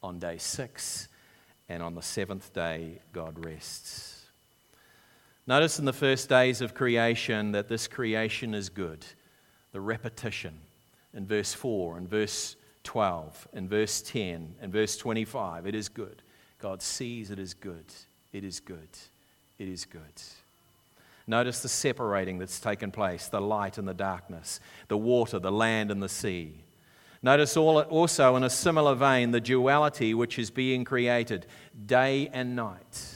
on 0.01 0.17
day 0.17 0.37
six. 0.37 1.09
And 1.67 1.83
on 1.83 1.93
the 1.93 2.01
seventh 2.01 2.53
day, 2.53 3.01
God 3.11 3.43
rests. 3.43 4.25
Notice 5.47 5.77
in 5.77 5.85
the 5.85 5.93
first 5.93 6.29
days 6.29 6.61
of 6.61 6.73
creation 6.73 7.51
that 7.51 7.67
this 7.67 7.87
creation 7.87 8.53
is 8.53 8.69
good. 8.69 9.05
The 9.73 9.81
repetition 9.81 10.59
in 11.13 11.25
verse 11.25 11.53
4 11.53 11.97
and 11.97 12.09
verse 12.09 12.55
12 12.83 13.47
and 13.53 13.69
verse 13.69 14.01
10 14.01 14.55
and 14.61 14.71
verse 14.71 14.95
25. 14.95 15.67
It 15.67 15.75
is 15.75 15.89
good. 15.89 16.21
God 16.59 16.81
sees 16.81 17.29
it 17.29 17.39
is 17.39 17.53
good. 17.53 17.85
It 18.31 18.43
is 18.43 18.59
good. 18.59 18.89
It 19.57 19.67
is 19.67 19.85
good. 19.85 20.01
Notice 21.27 21.61
the 21.61 21.69
separating 21.69 22.37
that's 22.37 22.59
taken 22.59 22.91
place 22.91 23.27
the 23.27 23.41
light 23.41 23.77
and 23.77 23.87
the 23.87 23.93
darkness, 23.93 24.59
the 24.87 24.97
water, 24.97 25.39
the 25.39 25.51
land 25.51 25.91
and 25.91 26.01
the 26.01 26.09
sea. 26.09 26.63
Notice 27.23 27.57
also, 27.57 28.35
in 28.35 28.43
a 28.43 28.49
similar 28.49 28.93
vein, 28.93 29.31
the 29.31 29.41
duality 29.41 30.13
which 30.13 30.37
is 30.37 30.51
being 30.51 30.83
created 30.83 31.47
day 31.85 32.29
and 32.31 32.55
night, 32.55 33.15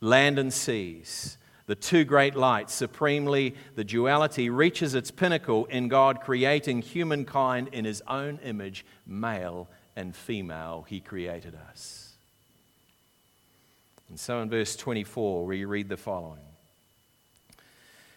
land 0.00 0.38
and 0.38 0.52
seas. 0.52 1.38
The 1.66 1.74
two 1.74 2.04
great 2.04 2.36
lights, 2.36 2.72
supremely, 2.72 3.56
the 3.74 3.82
duality 3.82 4.48
reaches 4.48 4.94
its 4.94 5.10
pinnacle 5.10 5.64
in 5.64 5.88
God 5.88 6.20
creating 6.20 6.82
humankind 6.82 7.70
in 7.72 7.84
his 7.84 8.00
own 8.06 8.38
image, 8.44 8.86
male 9.04 9.68
and 9.96 10.14
female, 10.14 10.86
he 10.88 11.00
created 11.00 11.58
us. 11.70 12.05
And 14.08 14.18
so 14.18 14.40
in 14.40 14.50
verse 14.50 14.76
24, 14.76 15.46
we 15.46 15.64
read 15.64 15.88
the 15.88 15.96
following 15.96 16.40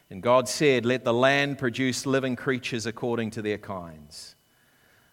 And 0.10 0.22
God 0.22 0.48
said, 0.48 0.86
Let 0.86 1.04
the 1.04 1.14
land 1.14 1.58
produce 1.58 2.06
living 2.06 2.36
creatures 2.36 2.86
according 2.86 3.32
to 3.32 3.42
their 3.42 3.58
kinds 3.58 4.36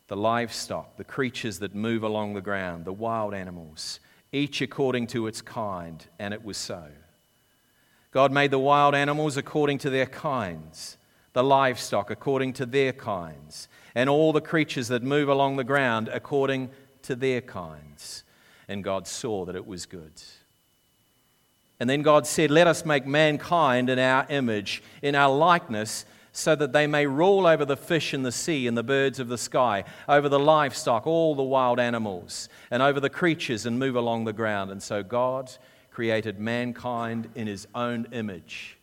the 0.09 0.17
livestock, 0.17 0.97
the 0.97 1.05
creatures 1.05 1.59
that 1.59 1.75
move 1.75 2.05
along 2.05 2.35
the 2.35 2.41
ground, 2.41 2.85
the 2.85 2.93
wild 2.93 3.35
animals, 3.35 3.99
each 4.33 4.61
according 4.61 5.09
to 5.09 5.27
its 5.27 5.43
kind. 5.43 6.07
And 6.19 6.33
it 6.33 6.45
was 6.45 6.57
so. 6.57 6.85
God 8.13 8.33
made 8.33 8.51
the 8.51 8.59
wild 8.59 8.95
animals 8.95 9.37
according 9.37 9.79
to 9.79 9.91
their 9.91 10.07
kinds, 10.07 10.97
the 11.33 11.43
livestock 11.43 12.11
according 12.11 12.53
to 12.55 12.67
their 12.67 12.93
kinds, 12.93 13.69
and 13.95 14.09
all 14.09 14.33
the 14.33 14.41
creatures 14.41 14.89
that 14.89 15.03
move 15.03 15.29
along 15.29 15.57
the 15.57 15.65
ground 15.65 16.09
according 16.09 16.71
to 17.03 17.17
their 17.17 17.41
kinds. 17.41 18.25
And 18.69 18.83
God 18.83 19.07
saw 19.07 19.45
that 19.45 19.57
it 19.57 19.67
was 19.67 19.87
good. 19.87 20.13
And 21.79 21.91
then 21.91 22.03
God 22.03 22.27
said, 22.27 22.51
Let 22.51 22.67
us 22.67 22.85
make 22.85 23.07
mankind 23.07 23.91
in 23.91 23.99
our 23.99 24.27
image, 24.29 24.83
in 25.03 25.15
our 25.15 25.35
likeness, 25.35 26.05
so 26.33 26.55
that 26.55 26.73
they 26.73 26.87
may 26.87 27.07
rule 27.07 27.47
over 27.47 27.65
the 27.65 27.77
fish 27.77 28.13
in 28.13 28.23
the 28.23 28.33
sea 28.33 28.67
and 28.67 28.77
the 28.77 28.83
birds 28.83 29.19
of 29.19 29.29
the 29.29 29.39
sky, 29.39 29.85
over 30.09 30.29
the 30.29 30.39
livestock, 30.39 31.07
all 31.07 31.35
the 31.35 31.43
wild 31.43 31.81
animals, 31.81 32.49
and 32.71 32.83
over 32.83 33.01
the 33.01 33.11
creatures 33.11 33.65
and 33.67 33.79
move 33.79 33.97
along 33.97 34.25
the 34.25 34.33
ground. 34.33 34.71
And 34.71 34.83
so 34.83 35.03
God 35.03 35.51
created 35.91 36.39
mankind 36.39 37.31
in 37.35 37.47
his 37.47 37.67
own 37.75 38.07
image. 38.13 38.77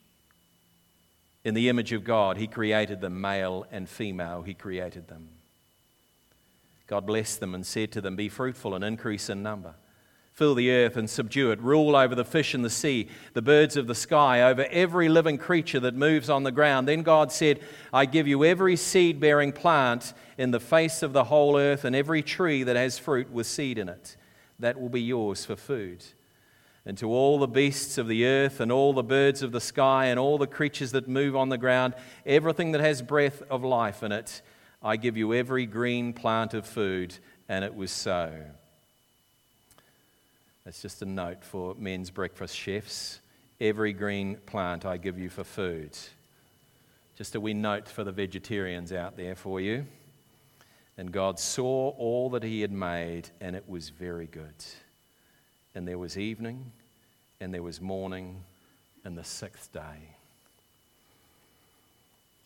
In 1.43 1.53
the 1.53 1.69
image 1.69 1.91
of 1.91 2.03
God, 2.03 2.37
he 2.37 2.47
created 2.47 3.01
them, 3.01 3.21
male 3.21 3.67
and 3.71 3.87
female, 3.87 4.41
he 4.41 4.53
created 4.53 5.07
them. 5.07 5.29
God 6.87 7.05
blessed 7.05 7.39
them 7.39 7.53
and 7.53 7.65
said 7.65 7.91
to 7.91 8.01
them, 8.01 8.15
Be 8.15 8.29
fruitful 8.29 8.73
and 8.73 8.83
increase 8.83 9.29
in 9.29 9.43
number 9.43 9.75
Fill 10.33 10.55
the 10.55 10.71
earth 10.71 10.97
and 10.97 11.07
subdue 11.07 11.51
it. 11.51 11.61
Rule 11.61 11.95
over 11.95 12.15
the 12.15 12.25
fish 12.25 12.55
in 12.55 12.63
the 12.63 12.69
sea, 12.69 13.07
the 13.33 13.41
birds 13.41 13.77
of 13.77 13.85
the 13.85 13.93
sky, 13.93 14.41
over 14.41 14.65
every 14.71 15.07
living 15.07 15.37
creature 15.37 15.79
that 15.81 15.93
moves 15.93 16.27
on 16.27 16.41
the 16.41 16.51
ground. 16.51 16.87
Then 16.87 17.03
God 17.03 17.31
said, 17.31 17.59
I 17.93 18.05
give 18.05 18.27
you 18.27 18.43
every 18.43 18.75
seed 18.75 19.19
bearing 19.19 19.51
plant 19.51 20.13
in 20.39 20.49
the 20.49 20.59
face 20.59 21.03
of 21.03 21.13
the 21.13 21.25
whole 21.25 21.55
earth, 21.55 21.85
and 21.85 21.95
every 21.95 22.23
tree 22.23 22.63
that 22.63 22.75
has 22.75 22.97
fruit 22.97 23.29
with 23.29 23.45
seed 23.45 23.77
in 23.77 23.87
it. 23.87 24.17
That 24.57 24.81
will 24.81 24.89
be 24.89 25.01
yours 25.01 25.45
for 25.45 25.55
food. 25.55 26.03
And 26.83 26.97
to 26.97 27.11
all 27.11 27.37
the 27.37 27.47
beasts 27.47 27.99
of 27.99 28.07
the 28.07 28.25
earth, 28.25 28.59
and 28.59 28.71
all 28.71 28.91
the 28.91 29.03
birds 29.03 29.43
of 29.43 29.51
the 29.51 29.61
sky, 29.61 30.05
and 30.05 30.19
all 30.19 30.39
the 30.39 30.47
creatures 30.47 30.93
that 30.93 31.07
move 31.07 31.35
on 31.35 31.49
the 31.49 31.59
ground, 31.59 31.93
everything 32.25 32.71
that 32.71 32.81
has 32.81 33.03
breath 33.03 33.43
of 33.51 33.63
life 33.63 34.01
in 34.01 34.11
it, 34.11 34.41
I 34.81 34.97
give 34.97 35.15
you 35.15 35.31
every 35.35 35.67
green 35.67 36.11
plant 36.11 36.55
of 36.55 36.65
food. 36.65 37.19
And 37.47 37.63
it 37.63 37.75
was 37.75 37.91
so. 37.91 38.33
That's 40.65 40.81
just 40.81 41.01
a 41.01 41.05
note 41.05 41.43
for 41.43 41.75
men's 41.75 42.09
breakfast 42.09 42.55
chefs. 42.55 43.19
Every 43.59 43.93
green 43.93 44.37
plant 44.45 44.85
I 44.85 44.97
give 44.97 45.19
you 45.19 45.29
for 45.29 45.43
food. 45.43 45.97
Just 47.17 47.35
a 47.35 47.39
wee 47.39 47.53
note 47.53 47.87
for 47.87 48.03
the 48.03 48.11
vegetarians 48.11 48.91
out 48.91 49.17
there 49.17 49.35
for 49.35 49.59
you. 49.61 49.85
And 50.97 51.11
God 51.11 51.39
saw 51.39 51.89
all 51.89 52.29
that 52.31 52.43
He 52.43 52.61
had 52.61 52.71
made, 52.71 53.29
and 53.41 53.55
it 53.55 53.67
was 53.67 53.89
very 53.89 54.27
good. 54.27 54.53
and 55.75 55.87
there 55.87 55.97
was 55.97 56.17
evening, 56.17 56.71
and 57.39 57.51
there 57.53 57.63
was 57.63 57.81
morning, 57.81 58.43
and 59.03 59.17
the 59.17 59.23
sixth 59.23 59.71
day. 59.73 60.15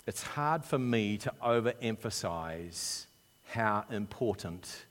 It's 0.05 0.23
hard 0.23 0.63
for 0.63 0.79
me 0.79 1.17
to 1.17 1.33
overemphasize 1.43 3.05
how 3.49 3.83
important 3.91 4.85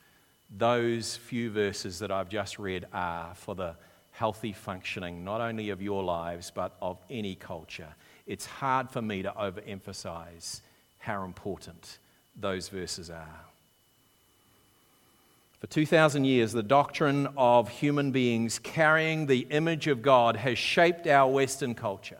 those 0.50 1.16
few 1.16 1.50
verses 1.50 1.98
that 1.98 2.10
I've 2.10 2.28
just 2.28 2.58
read 2.58 2.86
are 2.92 3.34
for 3.34 3.54
the 3.54 3.74
healthy 4.12 4.52
functioning, 4.52 5.24
not 5.24 5.40
only 5.40 5.70
of 5.70 5.82
your 5.82 6.02
lives, 6.02 6.50
but 6.54 6.74
of 6.80 6.98
any 7.10 7.34
culture. 7.34 7.94
It's 8.26 8.46
hard 8.46 8.90
for 8.90 9.02
me 9.02 9.22
to 9.22 9.30
overemphasize 9.32 10.60
how 10.98 11.24
important 11.24 11.98
those 12.34 12.68
verses 12.68 13.10
are. 13.10 13.40
For 15.60 15.66
2,000 15.66 16.24
years, 16.24 16.52
the 16.52 16.62
doctrine 16.62 17.28
of 17.36 17.68
human 17.68 18.10
beings 18.10 18.58
carrying 18.58 19.26
the 19.26 19.46
image 19.50 19.86
of 19.86 20.02
God 20.02 20.36
has 20.36 20.58
shaped 20.58 21.06
our 21.06 21.30
Western 21.30 21.74
culture. 21.74 22.18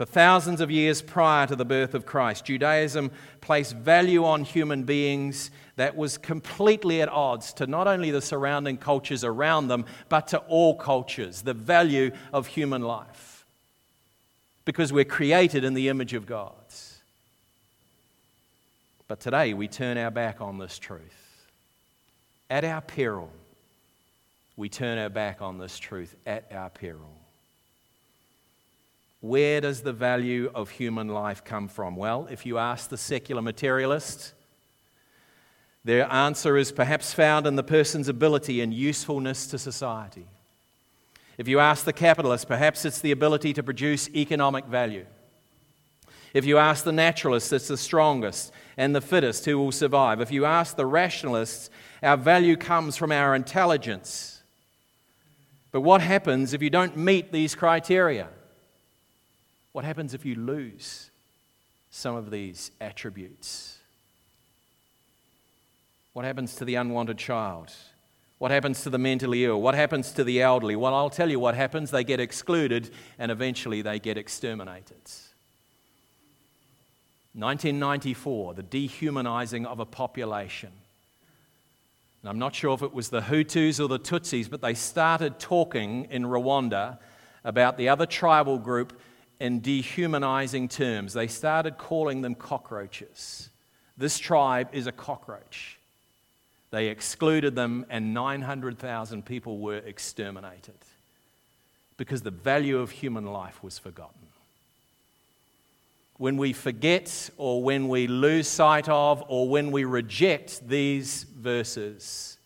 For 0.00 0.06
thousands 0.06 0.62
of 0.62 0.70
years 0.70 1.02
prior 1.02 1.46
to 1.46 1.54
the 1.54 1.66
birth 1.66 1.92
of 1.92 2.06
Christ, 2.06 2.46
Judaism 2.46 3.10
placed 3.42 3.76
value 3.76 4.24
on 4.24 4.44
human 4.44 4.84
beings 4.84 5.50
that 5.76 5.94
was 5.94 6.16
completely 6.16 7.02
at 7.02 7.10
odds 7.10 7.52
to 7.52 7.66
not 7.66 7.86
only 7.86 8.10
the 8.10 8.22
surrounding 8.22 8.78
cultures 8.78 9.24
around 9.24 9.68
them, 9.68 9.84
but 10.08 10.28
to 10.28 10.38
all 10.38 10.74
cultures, 10.74 11.42
the 11.42 11.52
value 11.52 12.12
of 12.32 12.46
human 12.46 12.80
life. 12.80 13.44
Because 14.64 14.90
we're 14.90 15.04
created 15.04 15.64
in 15.64 15.74
the 15.74 15.90
image 15.90 16.14
of 16.14 16.24
God. 16.24 16.54
But 19.06 19.20
today 19.20 19.52
we 19.52 19.68
turn 19.68 19.98
our 19.98 20.10
back 20.10 20.40
on 20.40 20.56
this 20.56 20.78
truth. 20.78 21.44
At 22.48 22.64
our 22.64 22.80
peril, 22.80 23.30
we 24.56 24.70
turn 24.70 24.96
our 24.96 25.10
back 25.10 25.42
on 25.42 25.58
this 25.58 25.78
truth 25.78 26.16
at 26.24 26.50
our 26.52 26.70
peril. 26.70 27.19
Where 29.20 29.60
does 29.60 29.82
the 29.82 29.92
value 29.92 30.50
of 30.54 30.70
human 30.70 31.08
life 31.08 31.44
come 31.44 31.68
from? 31.68 31.94
Well, 31.94 32.26
if 32.30 32.46
you 32.46 32.58
ask 32.58 32.88
the 32.88 32.96
secular 32.96 33.42
materialist, 33.42 34.32
their 35.84 36.10
answer 36.10 36.56
is 36.56 36.72
perhaps 36.72 37.12
found 37.12 37.46
in 37.46 37.56
the 37.56 37.62
person's 37.62 38.08
ability 38.08 38.60
and 38.60 38.72
usefulness 38.72 39.46
to 39.48 39.58
society. 39.58 40.26
If 41.38 41.48
you 41.48 41.58
ask 41.58 41.84
the 41.84 41.92
capitalist, 41.92 42.48
perhaps 42.48 42.84
it's 42.84 43.00
the 43.00 43.12
ability 43.12 43.54
to 43.54 43.62
produce 43.62 44.08
economic 44.10 44.66
value. 44.66 45.06
If 46.32 46.44
you 46.44 46.58
ask 46.58 46.84
the 46.84 46.92
naturalist, 46.92 47.52
it's 47.52 47.68
the 47.68 47.76
strongest 47.76 48.52
and 48.76 48.94
the 48.94 49.00
fittest 49.00 49.44
who 49.44 49.58
will 49.58 49.72
survive. 49.72 50.20
If 50.20 50.30
you 50.30 50.44
ask 50.44 50.76
the 50.76 50.86
rationalists, 50.86 51.70
our 52.02 52.16
value 52.16 52.56
comes 52.56 52.96
from 52.96 53.10
our 53.10 53.34
intelligence. 53.34 54.42
But 55.72 55.80
what 55.80 56.00
happens 56.00 56.52
if 56.52 56.62
you 56.62 56.70
don't 56.70 56.96
meet 56.96 57.32
these 57.32 57.54
criteria? 57.54 58.28
What 59.72 59.84
happens 59.84 60.14
if 60.14 60.24
you 60.24 60.34
lose 60.34 61.10
some 61.90 62.16
of 62.16 62.30
these 62.30 62.70
attributes? 62.80 63.78
What 66.12 66.24
happens 66.24 66.56
to 66.56 66.64
the 66.64 66.74
unwanted 66.74 67.18
child? 67.18 67.70
What 68.38 68.50
happens 68.50 68.82
to 68.82 68.90
the 68.90 68.98
mentally 68.98 69.44
ill? 69.44 69.60
What 69.60 69.74
happens 69.74 70.12
to 70.12 70.24
the 70.24 70.42
elderly? 70.42 70.74
Well, 70.74 70.94
I'll 70.94 71.10
tell 71.10 71.30
you 71.30 71.38
what 71.38 71.54
happens. 71.54 71.90
They 71.90 72.04
get 72.04 72.20
excluded 72.20 72.90
and 73.18 73.30
eventually 73.30 73.82
they 73.82 73.98
get 73.98 74.16
exterminated. 74.16 75.02
1994, 77.34 78.54
the 78.54 78.62
dehumanizing 78.62 79.66
of 79.66 79.78
a 79.78 79.86
population. 79.86 80.72
And 82.22 82.28
I'm 82.28 82.38
not 82.38 82.54
sure 82.54 82.74
if 82.74 82.82
it 82.82 82.92
was 82.92 83.10
the 83.10 83.20
Hutus 83.20 83.78
or 83.78 83.86
the 83.86 84.00
Tutsis, 84.00 84.50
but 84.50 84.60
they 84.60 84.74
started 84.74 85.38
talking 85.38 86.08
in 86.10 86.24
Rwanda 86.24 86.98
about 87.44 87.76
the 87.76 87.88
other 87.88 88.04
tribal 88.04 88.58
group 88.58 89.00
in 89.40 89.60
dehumanizing 89.60 90.68
terms. 90.68 91.14
They 91.14 91.26
started 91.26 91.78
calling 91.78 92.20
them 92.20 92.34
cockroaches. 92.34 93.48
This 93.96 94.18
tribe 94.18 94.68
is 94.72 94.86
a 94.86 94.92
cockroach. 94.92 95.78
They 96.70 96.88
excluded 96.88 97.56
them, 97.56 97.84
and 97.90 98.14
900,000 98.14 99.24
people 99.24 99.58
were 99.58 99.78
exterminated 99.78 100.76
because 101.96 102.22
the 102.22 102.30
value 102.30 102.78
of 102.78 102.90
human 102.90 103.26
life 103.26 103.62
was 103.62 103.78
forgotten. 103.78 104.14
When 106.16 106.36
we 106.36 106.52
forget, 106.52 107.30
or 107.38 107.62
when 107.62 107.88
we 107.88 108.06
lose 108.06 108.46
sight 108.46 108.88
of, 108.88 109.24
or 109.26 109.48
when 109.48 109.72
we 109.72 109.84
reject 109.84 110.68
these 110.68 111.24
verses, 111.24 112.38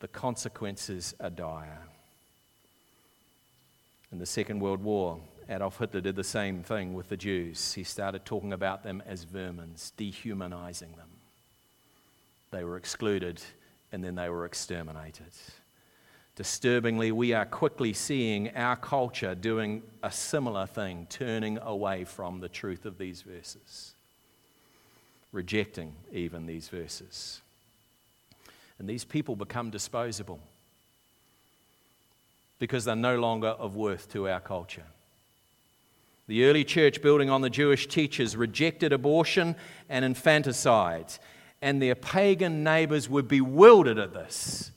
the 0.00 0.08
consequences 0.08 1.14
are 1.20 1.30
dire. 1.30 1.87
In 4.10 4.18
the 4.18 4.26
Second 4.26 4.60
World 4.60 4.82
War, 4.82 5.20
Adolf 5.50 5.78
Hitler 5.78 6.00
did 6.00 6.16
the 6.16 6.24
same 6.24 6.62
thing 6.62 6.94
with 6.94 7.08
the 7.08 7.16
Jews. 7.16 7.74
He 7.74 7.84
started 7.84 8.24
talking 8.24 8.52
about 8.52 8.82
them 8.82 9.02
as 9.06 9.24
vermins, 9.24 9.92
dehumanizing 9.96 10.92
them. 10.92 11.08
They 12.50 12.64
were 12.64 12.76
excluded 12.76 13.40
and 13.92 14.02
then 14.02 14.14
they 14.14 14.28
were 14.28 14.44
exterminated. 14.44 15.32
Disturbingly, 16.36 17.12
we 17.12 17.32
are 17.32 17.44
quickly 17.44 17.92
seeing 17.92 18.54
our 18.54 18.76
culture 18.76 19.34
doing 19.34 19.82
a 20.02 20.10
similar 20.10 20.66
thing, 20.66 21.06
turning 21.10 21.58
away 21.58 22.04
from 22.04 22.40
the 22.40 22.48
truth 22.48 22.86
of 22.86 22.96
these 22.96 23.22
verses, 23.22 23.94
rejecting 25.32 25.92
even 26.12 26.46
these 26.46 26.68
verses. 26.68 27.40
And 28.78 28.88
these 28.88 29.04
people 29.04 29.34
become 29.36 29.70
disposable 29.70 30.40
because 32.58 32.84
they're 32.84 32.96
no 32.96 33.18
longer 33.18 33.48
of 33.48 33.76
worth 33.76 34.10
to 34.12 34.28
our 34.28 34.40
culture. 34.40 34.84
The 36.26 36.44
early 36.44 36.64
church, 36.64 37.00
building 37.00 37.30
on 37.30 37.40
the 37.40 37.50
Jewish 37.50 37.86
teachers, 37.86 38.36
rejected 38.36 38.92
abortion 38.92 39.56
and 39.88 40.04
infanticide, 40.04 41.06
and 41.62 41.80
their 41.80 41.94
pagan 41.94 42.62
neighbors 42.62 43.08
were 43.08 43.22
bewildered 43.22 43.98
at 43.98 44.12
this. 44.12 44.70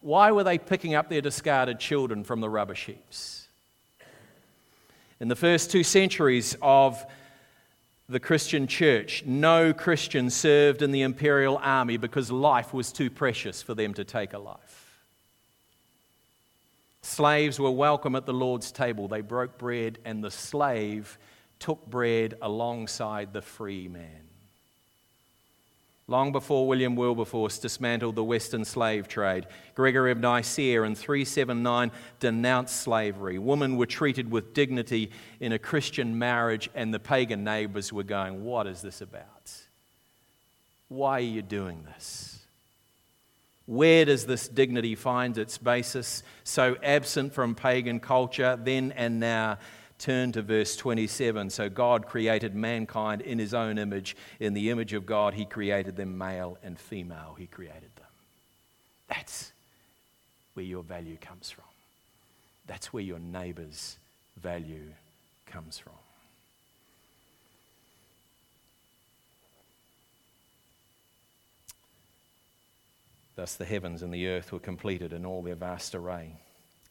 Why 0.00 0.32
were 0.32 0.44
they 0.44 0.58
picking 0.58 0.94
up 0.94 1.08
their 1.08 1.20
discarded 1.20 1.78
children 1.78 2.24
from 2.24 2.40
the 2.40 2.48
rubbish 2.48 2.86
heaps? 2.86 3.46
In 5.20 5.28
the 5.28 5.36
first 5.36 5.70
two 5.70 5.84
centuries 5.84 6.56
of 6.62 7.04
the 8.08 8.18
Christian 8.18 8.66
church, 8.66 9.22
no 9.24 9.72
Christian 9.72 10.30
served 10.30 10.82
in 10.82 10.90
the 10.90 11.02
imperial 11.02 11.58
army 11.62 11.98
because 11.98 12.32
life 12.32 12.74
was 12.74 12.90
too 12.90 13.10
precious 13.10 13.62
for 13.62 13.74
them 13.74 13.94
to 13.94 14.04
take 14.04 14.32
a 14.32 14.38
life. 14.38 14.79
Slaves 17.02 17.58
were 17.58 17.70
welcome 17.70 18.14
at 18.14 18.26
the 18.26 18.32
Lord's 18.32 18.70
table. 18.70 19.08
They 19.08 19.22
broke 19.22 19.58
bread, 19.58 19.98
and 20.04 20.22
the 20.22 20.30
slave 20.30 21.18
took 21.58 21.86
bread 21.86 22.34
alongside 22.42 23.32
the 23.32 23.42
free 23.42 23.88
man. 23.88 24.30
Long 26.10 26.32
before 26.32 26.66
William 26.66 26.96
Wilberforce 26.96 27.58
dismantled 27.58 28.16
the 28.16 28.24
Western 28.24 28.64
slave 28.64 29.06
trade, 29.06 29.46
Gregory 29.76 30.10
of 30.10 30.18
Nyssa 30.18 30.82
in 30.82 30.96
379 30.96 31.92
denounced 32.18 32.76
slavery. 32.80 33.38
Women 33.38 33.76
were 33.76 33.86
treated 33.86 34.28
with 34.28 34.52
dignity 34.52 35.12
in 35.38 35.52
a 35.52 35.58
Christian 35.58 36.18
marriage, 36.18 36.68
and 36.74 36.92
the 36.92 36.98
pagan 36.98 37.44
neighbors 37.44 37.92
were 37.92 38.02
going, 38.02 38.44
What 38.44 38.66
is 38.66 38.82
this 38.82 39.00
about? 39.00 39.52
Why 40.88 41.18
are 41.18 41.20
you 41.20 41.42
doing 41.42 41.84
this? 41.94 42.29
Where 43.70 44.04
does 44.04 44.26
this 44.26 44.48
dignity 44.48 44.96
find 44.96 45.38
its 45.38 45.56
basis? 45.56 46.24
So 46.42 46.76
absent 46.82 47.32
from 47.32 47.54
pagan 47.54 48.00
culture 48.00 48.58
then 48.60 48.90
and 48.96 49.20
now. 49.20 49.58
Turn 49.96 50.32
to 50.32 50.42
verse 50.42 50.74
27. 50.74 51.50
So 51.50 51.68
God 51.68 52.08
created 52.08 52.56
mankind 52.56 53.20
in 53.22 53.38
his 53.38 53.54
own 53.54 53.78
image. 53.78 54.16
In 54.40 54.54
the 54.54 54.70
image 54.70 54.92
of 54.92 55.06
God, 55.06 55.34
he 55.34 55.44
created 55.44 55.94
them 55.94 56.18
male 56.18 56.58
and 56.64 56.76
female. 56.80 57.36
He 57.38 57.46
created 57.46 57.94
them. 57.94 58.08
That's 59.08 59.52
where 60.54 60.66
your 60.66 60.82
value 60.82 61.16
comes 61.20 61.48
from. 61.48 61.62
That's 62.66 62.92
where 62.92 63.04
your 63.04 63.20
neighbor's 63.20 63.98
value 64.36 64.94
comes 65.46 65.78
from. 65.78 65.92
Thus 73.40 73.54
the 73.54 73.64
heavens 73.64 74.02
and 74.02 74.12
the 74.12 74.28
earth 74.28 74.52
were 74.52 74.58
completed 74.58 75.14
in 75.14 75.24
all 75.24 75.40
their 75.40 75.54
vast 75.54 75.94
array. 75.94 76.36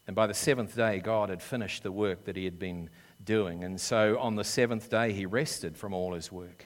And 0.07 0.15
by 0.15 0.25
the 0.25 0.33
seventh 0.33 0.75
day, 0.75 0.97
God 0.97 1.29
had 1.29 1.43
finished 1.43 1.83
the 1.83 1.91
work 1.91 2.25
that 2.25 2.35
he 2.35 2.43
had 2.43 2.57
been 2.57 2.89
doing. 3.23 3.63
And 3.63 3.79
so 3.79 4.17
on 4.17 4.35
the 4.35 4.43
seventh 4.43 4.89
day, 4.89 5.13
he 5.13 5.27
rested 5.27 5.77
from 5.77 5.93
all 5.93 6.15
his 6.15 6.31
work. 6.31 6.65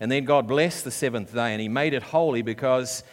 And 0.00 0.12
then 0.12 0.26
God 0.26 0.46
blessed 0.46 0.84
the 0.84 0.90
seventh 0.90 1.32
day, 1.32 1.52
and 1.52 1.62
he 1.62 1.68
made 1.70 1.94
it 1.94 2.02
holy 2.02 2.42
because 2.42 3.04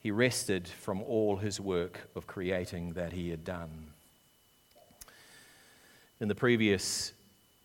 he 0.00 0.10
rested 0.10 0.68
from 0.68 1.00
all 1.00 1.38
his 1.38 1.58
work 1.58 2.10
of 2.14 2.26
creating 2.26 2.92
that 2.92 3.14
he 3.14 3.30
had 3.30 3.42
done. 3.42 3.86
In 6.20 6.28
the 6.28 6.34
previous 6.34 7.14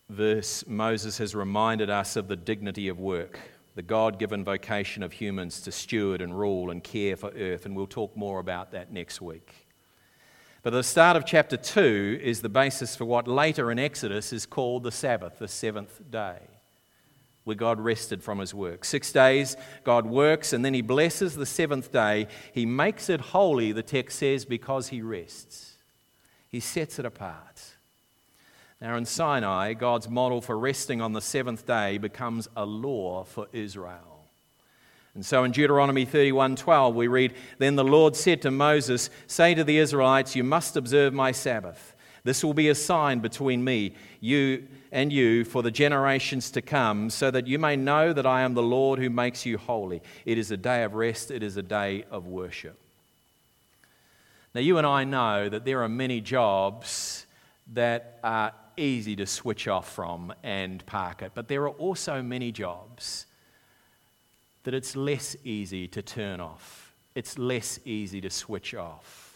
verse, 0.08 0.66
Moses 0.66 1.18
has 1.18 1.34
reminded 1.34 1.90
us 1.90 2.16
of 2.16 2.28
the 2.28 2.36
dignity 2.36 2.88
of 2.88 2.98
work 2.98 3.38
the 3.80 3.86
God 3.86 4.18
given 4.18 4.44
vocation 4.44 5.02
of 5.02 5.10
humans 5.10 5.62
to 5.62 5.72
steward 5.72 6.20
and 6.20 6.38
rule 6.38 6.70
and 6.70 6.84
care 6.84 7.16
for 7.16 7.30
earth, 7.30 7.64
and 7.64 7.74
we'll 7.74 7.86
talk 7.86 8.14
more 8.14 8.38
about 8.38 8.72
that 8.72 8.92
next 8.92 9.22
week. 9.22 9.54
But 10.62 10.74
the 10.74 10.82
start 10.82 11.16
of 11.16 11.24
chapter 11.24 11.56
2 11.56 12.20
is 12.22 12.42
the 12.42 12.50
basis 12.50 12.94
for 12.94 13.06
what 13.06 13.26
later 13.26 13.70
in 13.70 13.78
Exodus 13.78 14.34
is 14.34 14.44
called 14.44 14.82
the 14.82 14.92
Sabbath, 14.92 15.38
the 15.38 15.48
seventh 15.48 15.98
day, 16.10 16.40
where 17.44 17.56
God 17.56 17.80
rested 17.80 18.22
from 18.22 18.38
his 18.40 18.52
work. 18.52 18.84
Six 18.84 19.12
days, 19.12 19.56
God 19.82 20.04
works, 20.04 20.52
and 20.52 20.62
then 20.62 20.74
he 20.74 20.82
blesses 20.82 21.34
the 21.34 21.46
seventh 21.46 21.90
day. 21.90 22.26
He 22.52 22.66
makes 22.66 23.08
it 23.08 23.22
holy, 23.22 23.72
the 23.72 23.82
text 23.82 24.18
says, 24.18 24.44
because 24.44 24.88
he 24.88 25.00
rests. 25.00 25.78
He 26.50 26.60
sets 26.60 26.98
it 26.98 27.06
apart. 27.06 27.62
Now, 28.80 28.96
in 28.96 29.04
Sinai, 29.04 29.74
God's 29.74 30.08
model 30.08 30.40
for 30.40 30.58
resting 30.58 31.02
on 31.02 31.12
the 31.12 31.20
seventh 31.20 31.66
day 31.66 31.98
becomes 31.98 32.48
a 32.56 32.64
law 32.64 33.24
for 33.24 33.46
Israel. 33.52 34.24
And 35.14 35.26
so 35.26 35.44
in 35.44 35.50
Deuteronomy 35.50 36.06
31:12 36.06 36.94
we 36.94 37.06
read, 37.06 37.34
"Then 37.58 37.76
the 37.76 37.84
Lord 37.84 38.16
said 38.16 38.40
to 38.42 38.50
Moses, 38.50 39.10
say 39.26 39.54
to 39.54 39.64
the 39.64 39.76
Israelites, 39.76 40.36
you 40.36 40.44
must 40.44 40.76
observe 40.76 41.12
my 41.12 41.32
Sabbath. 41.32 41.94
This 42.22 42.44
will 42.44 42.54
be 42.54 42.68
a 42.68 42.74
sign 42.74 43.18
between 43.18 43.64
me, 43.64 43.94
you 44.20 44.68
and 44.92 45.12
you 45.12 45.44
for 45.44 45.62
the 45.62 45.70
generations 45.70 46.50
to 46.52 46.62
come, 46.62 47.10
so 47.10 47.30
that 47.30 47.46
you 47.46 47.58
may 47.58 47.76
know 47.76 48.12
that 48.12 48.26
I 48.26 48.42
am 48.42 48.54
the 48.54 48.62
Lord 48.62 48.98
who 48.98 49.10
makes 49.10 49.44
you 49.44 49.58
holy. 49.58 50.00
It 50.24 50.38
is 50.38 50.50
a 50.50 50.56
day 50.56 50.84
of 50.84 50.94
rest, 50.94 51.30
it 51.30 51.42
is 51.42 51.56
a 51.56 51.62
day 51.62 52.04
of 52.10 52.26
worship." 52.26 52.78
Now 54.54 54.60
you 54.60 54.78
and 54.78 54.86
I 54.86 55.04
know 55.04 55.48
that 55.48 55.64
there 55.64 55.82
are 55.82 55.88
many 55.88 56.20
jobs 56.20 57.26
that 57.72 58.18
are 58.22 58.52
easy 58.80 59.14
to 59.16 59.26
switch 59.26 59.68
off 59.68 59.92
from 59.92 60.32
and 60.42 60.84
park 60.86 61.22
it. 61.22 61.32
But 61.34 61.48
there 61.48 61.62
are 61.62 61.70
also 61.70 62.22
many 62.22 62.50
jobs 62.50 63.26
that 64.64 64.74
it's 64.74 64.96
less 64.96 65.36
easy 65.44 65.86
to 65.88 66.02
turn 66.02 66.40
off, 66.40 66.92
it's 67.14 67.38
less 67.38 67.78
easy 67.84 68.20
to 68.20 68.30
switch 68.30 68.74
off. 68.74 69.30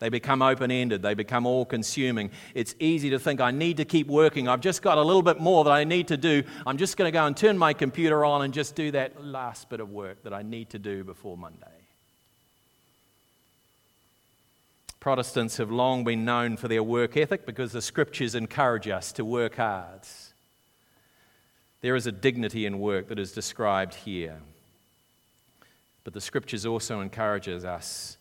They 0.00 0.08
become 0.08 0.42
open 0.42 0.70
ended. 0.70 1.02
They 1.02 1.14
become 1.14 1.46
all 1.46 1.64
consuming. 1.64 2.30
It's 2.52 2.74
easy 2.78 3.10
to 3.10 3.18
think, 3.18 3.40
I 3.40 3.52
need 3.52 3.78
to 3.78 3.84
keep 3.86 4.06
working. 4.06 4.48
I've 4.48 4.60
just 4.60 4.82
got 4.82 4.98
a 4.98 5.02
little 5.02 5.22
bit 5.22 5.40
more 5.40 5.64
that 5.64 5.70
I 5.70 5.84
need 5.84 6.08
to 6.08 6.16
do. 6.16 6.42
I'm 6.66 6.76
just 6.76 6.96
going 6.96 7.10
to 7.10 7.12
go 7.12 7.24
and 7.24 7.34
turn 7.34 7.56
my 7.56 7.72
computer 7.72 8.24
on 8.24 8.42
and 8.42 8.52
just 8.52 8.74
do 8.74 8.90
that 8.90 9.24
last 9.24 9.70
bit 9.70 9.80
of 9.80 9.90
work 9.90 10.22
that 10.24 10.34
I 10.34 10.42
need 10.42 10.68
to 10.70 10.78
do 10.78 11.04
before 11.04 11.38
Monday. 11.38 11.73
Protestants 15.04 15.58
have 15.58 15.70
long 15.70 16.02
been 16.02 16.24
known 16.24 16.56
for 16.56 16.66
their 16.66 16.82
work 16.82 17.18
ethic 17.18 17.44
because 17.44 17.72
the 17.72 17.82
scriptures 17.82 18.34
encourage 18.34 18.88
us 18.88 19.12
to 19.12 19.22
work 19.22 19.56
hard. 19.56 20.00
There 21.82 21.94
is 21.94 22.06
a 22.06 22.10
dignity 22.10 22.64
in 22.64 22.78
work 22.78 23.08
that 23.08 23.18
is 23.18 23.32
described 23.32 23.92
here. 23.92 24.40
But 26.04 26.14
the 26.14 26.22
scriptures 26.22 26.64
also 26.64 27.02
encourages 27.02 27.66
us, 27.66 28.16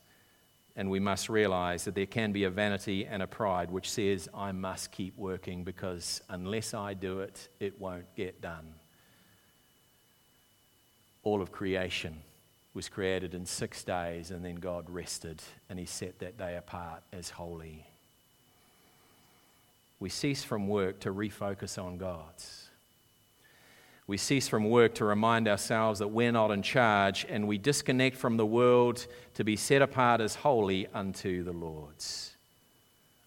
and 0.75 0.91
we 0.91 0.99
must 0.99 1.29
realize 1.29 1.85
that 1.85 1.95
there 1.95 2.05
can 2.05 2.33
be 2.33 2.43
a 2.43 2.49
vanity 2.49 3.05
and 3.05 3.23
a 3.23 3.27
pride 3.27 3.71
which 3.71 3.89
says, 3.89 4.27
I 4.33 4.51
must 4.51 4.91
keep 4.91 5.17
working 5.17 5.63
because 5.63 6.21
unless 6.27 6.73
I 6.73 6.95
do 6.95 7.21
it, 7.21 7.47
it 7.61 7.79
won't 7.79 8.13
get 8.17 8.41
done. 8.41 8.73
All 11.23 11.41
of 11.41 11.53
creation 11.53 12.19
was 12.73 12.89
created 12.89 13.33
in 13.33 13.45
six 13.45 13.83
days, 13.83 14.31
and 14.31 14.43
then 14.43 14.55
God 14.55 14.89
rested 14.89 15.41
and 15.69 15.77
He 15.77 15.85
set 15.85 16.19
that 16.19 16.37
day 16.37 16.55
apart 16.55 17.03
as 17.11 17.29
holy. 17.29 17.85
We 19.99 20.09
cease 20.09 20.43
from 20.43 20.67
work 20.67 20.99
to 21.01 21.13
refocus 21.13 21.81
on 21.81 21.97
God's. 21.97 22.69
We 24.05 24.17
cease 24.17 24.49
from 24.49 24.69
work 24.69 24.95
to 24.95 25.05
remind 25.05 25.47
ourselves 25.47 25.99
that 25.99 26.09
we're 26.09 26.31
not 26.31 26.51
in 26.51 26.61
charge, 26.61 27.25
and 27.29 27.47
we 27.47 27.57
disconnect 27.57 28.17
from 28.17 28.35
the 28.35 28.45
world 28.45 29.07
to 29.35 29.43
be 29.45 29.55
set 29.55 29.81
apart 29.81 30.19
as 30.19 30.35
holy 30.35 30.87
unto 30.93 31.43
the 31.43 31.53
Lord's. 31.53 32.35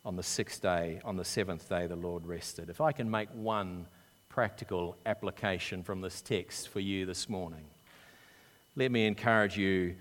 On 0.05 0.17
the 0.17 0.23
sixth 0.23 0.61
day, 0.61 1.01
on 1.05 1.17
the 1.17 1.25
seventh 1.25 1.69
day, 1.69 1.87
the 1.87 1.97
Lord 1.97 2.27
rested. 2.27 2.69
If 2.69 2.81
I 2.81 2.93
can 2.93 3.11
make 3.11 3.31
one 3.31 3.87
practical 4.29 4.99
application 5.07 5.83
from 5.83 6.03
this 6.03 6.21
text 6.21 6.69
for 6.69 6.81
you 6.81 7.07
this 7.07 7.29
morning 7.29 7.65
let 8.77 8.93
me 8.93 9.07
encourage 9.07 9.57
you 9.57 9.97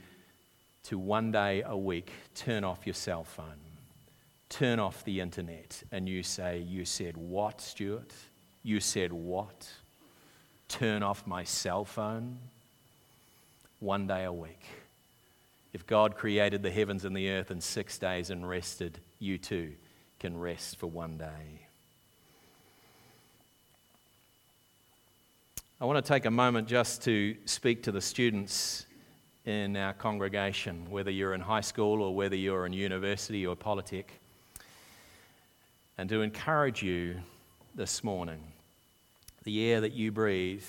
to 0.84 1.00
one 1.00 1.32
day 1.32 1.64
a 1.66 1.76
week 1.76 2.12
turn 2.36 2.64
off 2.64 2.86
your 2.86 2.94
cell 2.94 3.24
phone, 3.24 3.60
turn 4.50 4.80
off 4.80 5.04
the 5.06 5.22
internet, 5.22 5.82
and 5.92 6.08
you 6.08 6.22
say, 6.22 6.60
You 6.60 6.86
said 6.86 7.18
what, 7.18 7.62
Stuart? 7.62 8.14
You 8.62 8.80
said 8.80 9.14
what? 9.14 9.68
Turn 10.68 11.04
off 11.04 11.26
my 11.26 11.44
cell 11.44 11.86
phone? 11.86 12.38
One 13.80 14.08
day 14.08 14.26
a 14.26 14.34
week. 14.34 14.64
If 15.74 15.86
God 15.86 16.16
created 16.16 16.62
the 16.64 16.72
heavens 16.72 17.06
and 17.06 17.16
the 17.16 17.30
earth 17.30 17.52
in 17.52 17.62
six 17.62 17.98
days 17.98 18.30
and 18.30 18.48
rested, 18.48 19.00
you 19.20 19.38
too 19.38 19.74
can 20.20 20.38
rest 20.38 20.78
for 20.78 20.88
one 20.88 21.18
day. 21.18 21.65
I 25.82 25.84
want 25.84 26.04
to 26.04 26.08
take 26.08 26.24
a 26.24 26.32
moment 26.32 26.70
just 26.70 27.04
to 27.04 27.36
speak 27.44 27.84
to 27.84 27.92
the 27.92 28.00
students 28.00 28.86
in 29.44 29.76
our 29.76 29.92
congregation, 29.92 30.90
whether 30.90 31.12
you're 31.12 31.34
in 31.34 31.42
high 31.42 31.60
school 31.60 32.02
or 32.02 32.16
whether 32.16 32.38
you're 32.38 32.66
in 32.66 32.72
university 32.72 33.46
or 33.46 33.58
polytech, 33.58 34.06
and 35.98 36.08
to 36.08 36.22
encourage 36.22 36.82
you 36.82 37.18
this 37.76 38.06
morning. 38.06 38.40
The 39.44 39.66
air 39.70 39.82
that 39.82 39.92
you 39.92 40.14
breathe, 40.14 40.64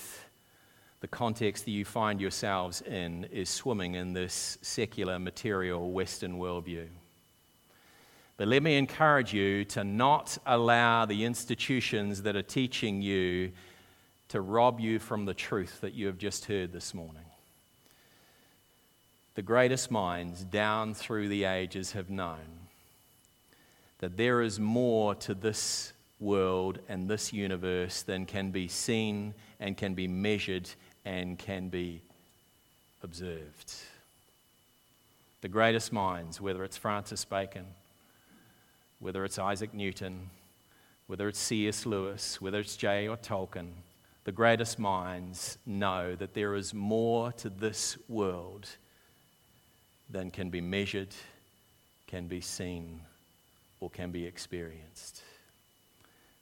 the 0.98 1.06
context 1.06 1.66
that 1.66 1.70
you 1.70 1.84
find 1.84 2.20
yourselves 2.20 2.82
in, 2.82 3.28
is 3.30 3.48
swimming 3.48 3.94
in 3.94 4.12
this 4.12 4.58
secular, 4.60 5.20
material, 5.20 5.92
Western 5.92 6.36
worldview. 6.36 6.88
But 8.38 8.48
let 8.48 8.60
me 8.60 8.76
encourage 8.76 9.32
you 9.32 9.64
to 9.66 9.84
not 9.84 10.36
allow 10.46 11.06
the 11.06 11.24
institutions 11.24 12.22
that 12.22 12.34
are 12.34 12.42
teaching 12.42 13.02
you 13.02 13.52
to 14.28 14.40
rob 14.40 14.80
you 14.80 14.98
from 14.98 15.24
the 15.24 15.34
truth 15.34 15.80
that 15.80 15.94
you 15.94 16.06
have 16.06 16.18
just 16.18 16.46
heard 16.46 16.72
this 16.72 16.92
morning. 16.92 17.24
The 19.34 19.42
greatest 19.42 19.90
minds 19.90 20.44
down 20.44 20.94
through 20.94 21.28
the 21.28 21.44
ages 21.44 21.92
have 21.92 22.10
known 22.10 22.66
that 23.98 24.16
there 24.16 24.42
is 24.42 24.58
more 24.58 25.14
to 25.14 25.34
this 25.34 25.92
world 26.18 26.78
and 26.88 27.08
this 27.08 27.32
universe 27.32 28.02
than 28.02 28.26
can 28.26 28.50
be 28.50 28.68
seen 28.68 29.34
and 29.60 29.76
can 29.76 29.94
be 29.94 30.08
measured 30.08 30.68
and 31.04 31.38
can 31.38 31.68
be 31.68 32.02
observed. 33.02 33.74
The 35.42 35.48
greatest 35.48 35.92
minds, 35.92 36.40
whether 36.40 36.64
it's 36.64 36.76
Francis 36.76 37.24
Bacon, 37.24 37.66
whether 38.98 39.24
it's 39.24 39.38
Isaac 39.38 39.74
Newton, 39.74 40.30
whether 41.06 41.28
it's 41.28 41.38
C.S. 41.38 41.86
Lewis, 41.86 42.40
whether 42.40 42.58
it's 42.58 42.76
J.R. 42.76 43.16
Tolkien, 43.18 43.68
the 44.26 44.32
greatest 44.32 44.80
minds 44.80 45.56
know 45.66 46.16
that 46.16 46.34
there 46.34 46.56
is 46.56 46.74
more 46.74 47.30
to 47.30 47.48
this 47.48 47.96
world 48.08 48.68
than 50.10 50.32
can 50.32 50.50
be 50.50 50.60
measured, 50.60 51.14
can 52.08 52.26
be 52.26 52.40
seen, 52.40 53.00
or 53.78 53.88
can 53.88 54.10
be 54.10 54.26
experienced. 54.26 55.22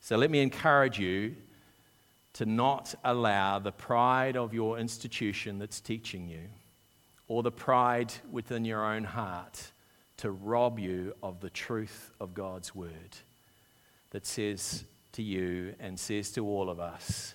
So 0.01 0.17
let 0.17 0.31
me 0.31 0.41
encourage 0.41 0.99
you 0.99 1.37
to 2.33 2.47
not 2.47 2.95
allow 3.05 3.59
the 3.59 3.71
pride 3.71 4.35
of 4.35 4.55
your 4.55 4.79
institution 4.79 5.59
that's 5.59 5.83
teaching 5.83 6.27
you, 6.27 6.49
or 7.29 7.43
the 7.43 7.53
pride 7.53 8.15
within 8.33 8.65
your 8.65 8.83
own 8.83 9.05
heart, 9.05 9.73
to 10.17 10.31
rob 10.31 10.79
you 10.79 11.15
of 11.23 11.39
the 11.41 11.51
truth 11.51 12.13
of 12.19 12.33
God's 12.33 12.75
word 12.75 13.19
that 14.09 14.25
says 14.25 14.85
to 15.13 15.23
you 15.23 15.75
and 15.79 16.01
says 16.01 16.31
to 16.31 16.47
all 16.47 16.71
of 16.71 16.81
us 16.81 17.35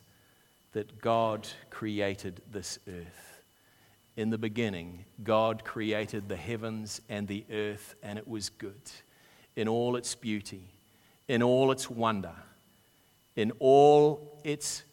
that 0.74 1.02
God 1.02 1.48
created 1.70 2.42
this 2.52 2.80
earth. 2.88 3.42
In 4.16 4.30
the 4.30 4.38
beginning, 4.38 5.06
God 5.24 5.64
created 5.64 6.28
the 6.28 6.36
heavens 6.36 7.02
and 7.10 7.28
the 7.28 7.46
earth, 7.52 7.96
and 8.04 8.20
it 8.20 8.28
was 8.28 8.50
good 8.50 8.92
in 9.56 9.68
all 9.68 9.96
its 9.96 10.16
beauty, 10.16 10.64
in 11.28 11.42
all 11.42 11.72
its 11.72 11.90
wonder, 11.90 12.36
in 13.36 13.52
all 13.60 14.40
its 14.44 14.84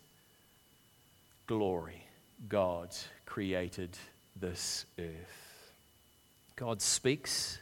glory. 1.46 2.06
God 2.48 2.90
created 3.24 3.90
this 4.38 4.86
earth. 4.98 5.72
God 6.56 6.80
speaks 6.80 7.58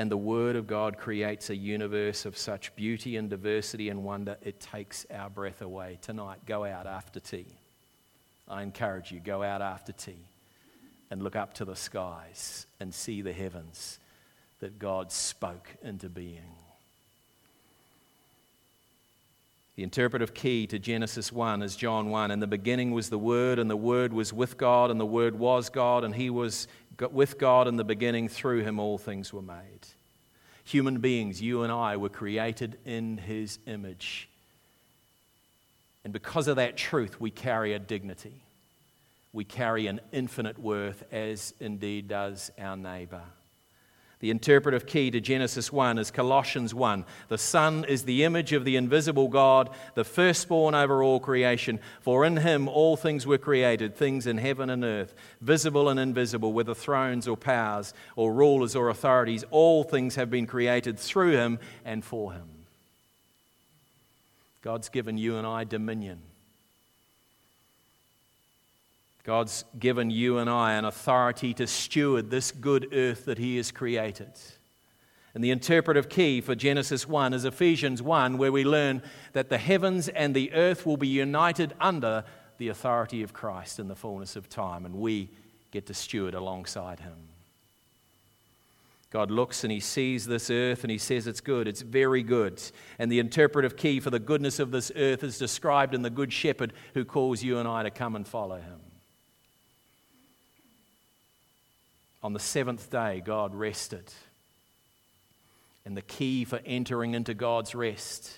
and 0.00 0.10
the 0.10 0.16
Word 0.16 0.56
of 0.56 0.66
God 0.66 0.96
creates 0.96 1.50
a 1.50 1.54
universe 1.54 2.24
of 2.24 2.38
such 2.38 2.74
beauty 2.74 3.18
and 3.18 3.28
diversity 3.28 3.90
and 3.90 4.02
wonder, 4.02 4.38
it 4.40 4.58
takes 4.58 5.04
our 5.12 5.28
breath 5.28 5.60
away. 5.60 5.98
Tonight, 6.00 6.38
go 6.46 6.64
out 6.64 6.86
after 6.86 7.20
tea. 7.20 7.44
I 8.48 8.62
encourage 8.62 9.12
you, 9.12 9.20
go 9.20 9.42
out 9.42 9.60
after 9.60 9.92
tea 9.92 10.24
and 11.10 11.22
look 11.22 11.36
up 11.36 11.52
to 11.52 11.66
the 11.66 11.76
skies 11.76 12.66
and 12.80 12.94
see 12.94 13.20
the 13.20 13.34
heavens 13.34 13.98
that 14.60 14.78
God 14.78 15.12
spoke 15.12 15.68
into 15.82 16.08
being. 16.08 16.54
The 19.76 19.82
interpretive 19.82 20.32
key 20.32 20.66
to 20.68 20.78
Genesis 20.78 21.30
1 21.30 21.62
is 21.62 21.76
John 21.76 22.08
1. 22.08 22.30
In 22.30 22.40
the 22.40 22.46
beginning 22.46 22.92
was 22.92 23.10
the 23.10 23.18
Word, 23.18 23.58
and 23.58 23.70
the 23.70 23.76
Word 23.76 24.14
was 24.14 24.32
with 24.32 24.56
God, 24.56 24.90
and 24.90 24.98
the 24.98 25.04
Word 25.04 25.38
was 25.38 25.68
God, 25.68 26.04
and 26.04 26.14
He 26.14 26.30
was 26.30 26.68
with 27.08 27.38
God 27.38 27.68
in 27.68 27.76
the 27.76 27.84
beginning. 27.84 28.28
Through 28.28 28.62
Him 28.62 28.78
all 28.78 28.98
things 28.98 29.32
were 29.32 29.42
made. 29.42 29.86
Human 30.64 31.00
beings, 31.00 31.40
you 31.40 31.62
and 31.62 31.72
I, 31.72 31.96
were 31.96 32.08
created 32.08 32.78
in 32.84 33.18
His 33.18 33.58
image. 33.66 34.28
And 36.04 36.12
because 36.12 36.48
of 36.48 36.56
that 36.56 36.76
truth, 36.76 37.20
we 37.20 37.30
carry 37.30 37.72
a 37.72 37.78
dignity. 37.78 38.42
We 39.32 39.44
carry 39.44 39.86
an 39.86 40.00
infinite 40.12 40.58
worth, 40.58 41.04
as 41.12 41.54
indeed 41.60 42.08
does 42.08 42.50
our 42.58 42.76
neighbor. 42.76 43.22
The 44.20 44.30
interpretive 44.30 44.86
key 44.86 45.10
to 45.12 45.20
Genesis 45.20 45.72
1 45.72 45.98
is 45.98 46.10
Colossians 46.10 46.74
1. 46.74 47.06
The 47.28 47.38
Son 47.38 47.86
is 47.88 48.04
the 48.04 48.22
image 48.24 48.52
of 48.52 48.66
the 48.66 48.76
invisible 48.76 49.28
God, 49.28 49.70
the 49.94 50.04
firstborn 50.04 50.74
over 50.74 51.02
all 51.02 51.20
creation. 51.20 51.80
For 52.02 52.26
in 52.26 52.36
him 52.36 52.68
all 52.68 52.98
things 52.98 53.26
were 53.26 53.38
created, 53.38 53.96
things 53.96 54.26
in 54.26 54.36
heaven 54.36 54.68
and 54.68 54.84
earth, 54.84 55.14
visible 55.40 55.88
and 55.88 55.98
invisible, 55.98 56.52
whether 56.52 56.74
thrones 56.74 57.26
or 57.26 57.36
powers 57.38 57.94
or 58.14 58.34
rulers 58.34 58.76
or 58.76 58.90
authorities. 58.90 59.42
All 59.50 59.84
things 59.84 60.16
have 60.16 60.30
been 60.30 60.46
created 60.46 60.98
through 60.98 61.32
him 61.32 61.58
and 61.86 62.04
for 62.04 62.34
him. 62.34 62.66
God's 64.60 64.90
given 64.90 65.16
you 65.16 65.38
and 65.38 65.46
I 65.46 65.64
dominion 65.64 66.20
God's 69.30 69.64
given 69.78 70.10
you 70.10 70.38
and 70.38 70.50
I 70.50 70.72
an 70.72 70.84
authority 70.84 71.54
to 71.54 71.68
steward 71.68 72.30
this 72.30 72.50
good 72.50 72.88
earth 72.92 73.26
that 73.26 73.38
He 73.38 73.58
has 73.58 73.70
created. 73.70 74.32
And 75.36 75.44
the 75.44 75.52
interpretive 75.52 76.08
key 76.08 76.40
for 76.40 76.56
Genesis 76.56 77.06
1 77.06 77.32
is 77.32 77.44
Ephesians 77.44 78.02
1, 78.02 78.38
where 78.38 78.50
we 78.50 78.64
learn 78.64 79.02
that 79.32 79.48
the 79.48 79.56
heavens 79.56 80.08
and 80.08 80.34
the 80.34 80.52
earth 80.52 80.84
will 80.84 80.96
be 80.96 81.06
united 81.06 81.74
under 81.80 82.24
the 82.58 82.70
authority 82.70 83.22
of 83.22 83.32
Christ 83.32 83.78
in 83.78 83.86
the 83.86 83.94
fullness 83.94 84.34
of 84.34 84.48
time, 84.48 84.84
and 84.84 84.96
we 84.96 85.30
get 85.70 85.86
to 85.86 85.94
steward 85.94 86.34
alongside 86.34 86.98
Him. 86.98 87.28
God 89.10 89.30
looks 89.30 89.62
and 89.62 89.72
He 89.72 89.78
sees 89.78 90.26
this 90.26 90.50
earth 90.50 90.82
and 90.82 90.90
He 90.90 90.98
says 90.98 91.28
it's 91.28 91.40
good, 91.40 91.68
it's 91.68 91.82
very 91.82 92.24
good. 92.24 92.60
And 92.98 93.12
the 93.12 93.20
interpretive 93.20 93.76
key 93.76 94.00
for 94.00 94.10
the 94.10 94.18
goodness 94.18 94.58
of 94.58 94.72
this 94.72 94.90
earth 94.96 95.22
is 95.22 95.38
described 95.38 95.94
in 95.94 96.02
the 96.02 96.10
Good 96.10 96.32
Shepherd 96.32 96.72
who 96.94 97.04
calls 97.04 97.44
you 97.44 97.58
and 97.58 97.68
I 97.68 97.84
to 97.84 97.90
come 97.92 98.16
and 98.16 98.26
follow 98.26 98.56
Him. 98.56 98.80
On 102.22 102.32
the 102.32 102.40
seventh 102.40 102.90
day, 102.90 103.22
God 103.24 103.54
rested. 103.54 104.12
And 105.84 105.96
the 105.96 106.02
key 106.02 106.44
for 106.44 106.60
entering 106.66 107.14
into 107.14 107.34
God's 107.34 107.74
rest 107.74 108.32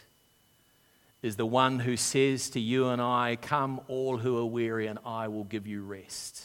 is 1.22 1.36
the 1.36 1.46
one 1.46 1.80
who 1.80 1.96
says 1.96 2.50
to 2.50 2.60
you 2.60 2.88
and 2.88 3.00
I, 3.00 3.36
Come, 3.40 3.80
all 3.88 4.18
who 4.18 4.38
are 4.38 4.46
weary, 4.46 4.86
and 4.86 4.98
I 5.04 5.28
will 5.28 5.44
give 5.44 5.66
you 5.66 5.82
rest. 5.82 6.42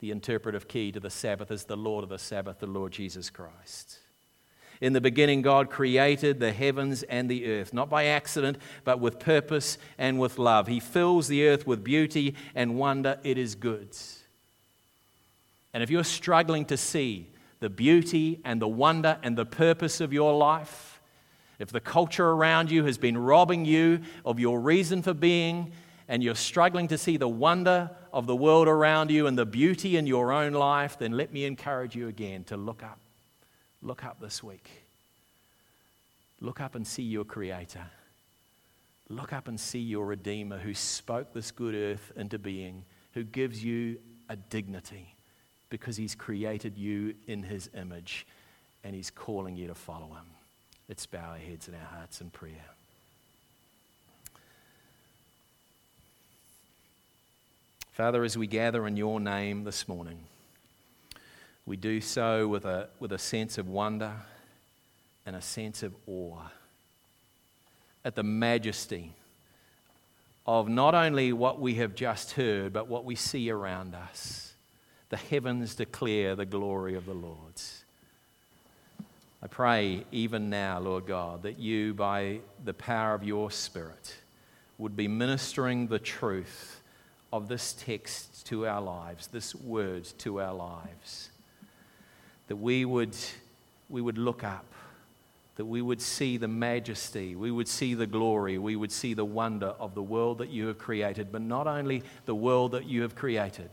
The 0.00 0.10
interpretive 0.10 0.68
key 0.68 0.92
to 0.92 1.00
the 1.00 1.10
Sabbath 1.10 1.50
is 1.50 1.64
the 1.64 1.76
Lord 1.76 2.02
of 2.02 2.10
the 2.10 2.18
Sabbath, 2.18 2.58
the 2.58 2.66
Lord 2.66 2.92
Jesus 2.92 3.30
Christ. 3.30 3.98
In 4.80 4.92
the 4.92 5.00
beginning, 5.00 5.40
God 5.40 5.70
created 5.70 6.38
the 6.38 6.52
heavens 6.52 7.02
and 7.02 7.30
the 7.30 7.50
earth, 7.50 7.72
not 7.72 7.88
by 7.88 8.04
accident, 8.04 8.58
but 8.84 9.00
with 9.00 9.18
purpose 9.18 9.78
and 9.96 10.18
with 10.18 10.38
love. 10.38 10.66
He 10.66 10.80
fills 10.80 11.28
the 11.28 11.48
earth 11.48 11.66
with 11.66 11.82
beauty 11.82 12.34
and 12.54 12.76
wonder. 12.76 13.18
It 13.24 13.38
is 13.38 13.54
good. 13.54 13.96
And 15.76 15.82
if 15.82 15.90
you're 15.90 16.04
struggling 16.04 16.64
to 16.66 16.78
see 16.78 17.28
the 17.60 17.68
beauty 17.68 18.40
and 18.46 18.62
the 18.62 18.66
wonder 18.66 19.18
and 19.22 19.36
the 19.36 19.44
purpose 19.44 20.00
of 20.00 20.10
your 20.10 20.32
life, 20.34 21.02
if 21.58 21.68
the 21.68 21.80
culture 21.80 22.30
around 22.30 22.70
you 22.70 22.84
has 22.84 22.96
been 22.96 23.18
robbing 23.18 23.66
you 23.66 24.00
of 24.24 24.40
your 24.40 24.58
reason 24.58 25.02
for 25.02 25.12
being, 25.12 25.72
and 26.08 26.22
you're 26.22 26.34
struggling 26.34 26.88
to 26.88 26.96
see 26.96 27.18
the 27.18 27.28
wonder 27.28 27.90
of 28.10 28.26
the 28.26 28.34
world 28.34 28.68
around 28.68 29.10
you 29.10 29.26
and 29.26 29.36
the 29.36 29.44
beauty 29.44 29.98
in 29.98 30.06
your 30.06 30.32
own 30.32 30.54
life, 30.54 30.98
then 30.98 31.12
let 31.12 31.30
me 31.30 31.44
encourage 31.44 31.94
you 31.94 32.08
again 32.08 32.42
to 32.44 32.56
look 32.56 32.82
up. 32.82 32.98
Look 33.82 34.02
up 34.02 34.18
this 34.18 34.42
week. 34.42 34.70
Look 36.40 36.58
up 36.58 36.74
and 36.74 36.86
see 36.86 37.02
your 37.02 37.26
Creator. 37.26 37.84
Look 39.10 39.34
up 39.34 39.46
and 39.46 39.60
see 39.60 39.80
your 39.80 40.06
Redeemer 40.06 40.56
who 40.56 40.72
spoke 40.72 41.34
this 41.34 41.50
good 41.50 41.74
earth 41.74 42.12
into 42.16 42.38
being, 42.38 42.86
who 43.12 43.24
gives 43.24 43.62
you 43.62 43.98
a 44.30 44.36
dignity 44.36 45.15
because 45.70 45.96
He's 45.96 46.14
created 46.14 46.76
you 46.76 47.14
in 47.26 47.42
His 47.42 47.68
image 47.74 48.26
and 48.84 48.94
He's 48.94 49.10
calling 49.10 49.56
you 49.56 49.66
to 49.68 49.74
follow 49.74 50.08
Him. 50.08 50.26
Let's 50.88 51.06
bow 51.06 51.30
our 51.30 51.38
heads 51.38 51.66
and 51.68 51.76
our 51.76 51.98
hearts 51.98 52.20
in 52.20 52.30
prayer. 52.30 52.64
Father, 57.92 58.24
as 58.24 58.36
we 58.36 58.46
gather 58.46 58.86
in 58.86 58.96
your 58.96 59.18
name 59.18 59.64
this 59.64 59.88
morning, 59.88 60.18
we 61.64 61.76
do 61.76 62.00
so 62.00 62.46
with 62.46 62.64
a, 62.64 62.88
with 63.00 63.10
a 63.10 63.18
sense 63.18 63.58
of 63.58 63.68
wonder 63.68 64.12
and 65.24 65.34
a 65.34 65.40
sense 65.40 65.82
of 65.82 65.94
awe 66.06 66.42
at 68.04 68.14
the 68.14 68.22
majesty 68.22 69.14
of 70.46 70.68
not 70.68 70.94
only 70.94 71.32
what 71.32 71.60
we 71.60 71.74
have 71.74 71.94
just 71.94 72.32
heard, 72.32 72.72
but 72.72 72.86
what 72.86 73.04
we 73.04 73.16
see 73.16 73.50
around 73.50 73.94
us. 73.94 74.45
The 75.08 75.16
heavens 75.16 75.74
declare 75.74 76.34
the 76.34 76.46
glory 76.46 76.96
of 76.96 77.06
the 77.06 77.14
Lord. 77.14 77.54
I 79.42 79.46
pray 79.46 80.04
even 80.10 80.50
now, 80.50 80.80
Lord 80.80 81.06
God, 81.06 81.42
that 81.44 81.58
you, 81.58 81.94
by 81.94 82.40
the 82.64 82.74
power 82.74 83.14
of 83.14 83.22
your 83.22 83.50
Spirit, 83.50 84.16
would 84.78 84.96
be 84.96 85.06
ministering 85.06 85.86
the 85.86 86.00
truth 86.00 86.80
of 87.32 87.46
this 87.46 87.72
text 87.72 88.46
to 88.46 88.66
our 88.66 88.80
lives, 88.80 89.28
this 89.28 89.54
word 89.54 90.04
to 90.18 90.40
our 90.40 90.54
lives. 90.54 91.30
That 92.48 92.56
we 92.56 92.84
would, 92.84 93.14
we 93.88 94.00
would 94.00 94.18
look 94.18 94.42
up, 94.42 94.66
that 95.56 95.66
we 95.66 95.82
would 95.82 96.00
see 96.02 96.36
the 96.36 96.48
majesty, 96.48 97.36
we 97.36 97.52
would 97.52 97.68
see 97.68 97.94
the 97.94 98.06
glory, 98.06 98.58
we 98.58 98.74
would 98.74 98.92
see 98.92 99.14
the 99.14 99.24
wonder 99.24 99.74
of 99.78 99.94
the 99.94 100.02
world 100.02 100.38
that 100.38 100.50
you 100.50 100.66
have 100.66 100.78
created, 100.78 101.30
but 101.30 101.42
not 101.42 101.68
only 101.68 102.02
the 102.24 102.34
world 102.34 102.72
that 102.72 102.86
you 102.86 103.02
have 103.02 103.14
created 103.14 103.70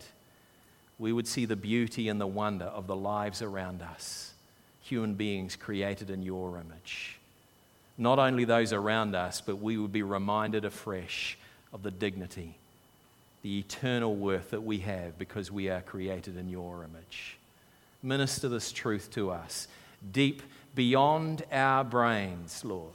we 0.98 1.12
would 1.12 1.26
see 1.26 1.44
the 1.44 1.56
beauty 1.56 2.08
and 2.08 2.20
the 2.20 2.26
wonder 2.26 2.66
of 2.66 2.86
the 2.86 2.96
lives 2.96 3.42
around 3.42 3.82
us, 3.82 4.34
human 4.80 5.14
beings 5.14 5.56
created 5.56 6.10
in 6.10 6.22
your 6.22 6.58
image. 6.58 7.18
Not 7.96 8.18
only 8.18 8.44
those 8.44 8.72
around 8.72 9.14
us, 9.14 9.40
but 9.40 9.56
we 9.56 9.76
would 9.76 9.92
be 9.92 10.02
reminded 10.02 10.64
afresh 10.64 11.38
of 11.72 11.82
the 11.82 11.90
dignity, 11.90 12.56
the 13.42 13.58
eternal 13.58 14.14
worth 14.14 14.50
that 14.50 14.62
we 14.62 14.78
have 14.78 15.18
because 15.18 15.50
we 15.50 15.68
are 15.68 15.80
created 15.80 16.36
in 16.36 16.48
your 16.48 16.84
image. 16.84 17.38
Minister 18.02 18.48
this 18.48 18.72
truth 18.72 19.10
to 19.12 19.30
us, 19.30 19.68
deep 20.12 20.42
beyond 20.74 21.44
our 21.52 21.84
brains, 21.84 22.64
Lord. 22.64 22.92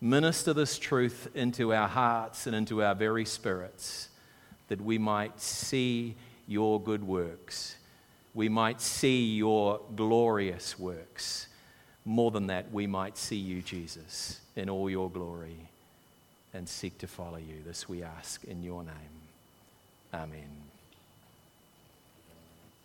Minister 0.00 0.52
this 0.52 0.78
truth 0.78 1.28
into 1.34 1.74
our 1.74 1.88
hearts 1.88 2.46
and 2.46 2.56
into 2.56 2.82
our 2.82 2.94
very 2.94 3.24
spirits 3.24 4.08
that 4.68 4.80
we 4.80 4.98
might 4.98 5.40
see 5.40 6.14
your 6.50 6.82
good 6.82 7.04
works. 7.04 7.76
We 8.34 8.48
might 8.48 8.80
see 8.80 9.34
your 9.36 9.80
glorious 9.94 10.78
works. 10.78 11.46
More 12.04 12.32
than 12.32 12.48
that, 12.48 12.72
we 12.72 12.86
might 12.86 13.16
see 13.16 13.36
you, 13.36 13.62
Jesus, 13.62 14.40
in 14.56 14.68
all 14.68 14.90
your 14.90 15.08
glory 15.10 15.70
and 16.52 16.68
seek 16.68 16.98
to 16.98 17.06
follow 17.06 17.38
you. 17.38 17.62
This 17.64 17.88
we 17.88 18.02
ask 18.02 18.42
in 18.44 18.62
your 18.62 18.82
name. 18.82 18.94
Amen. 20.12 20.69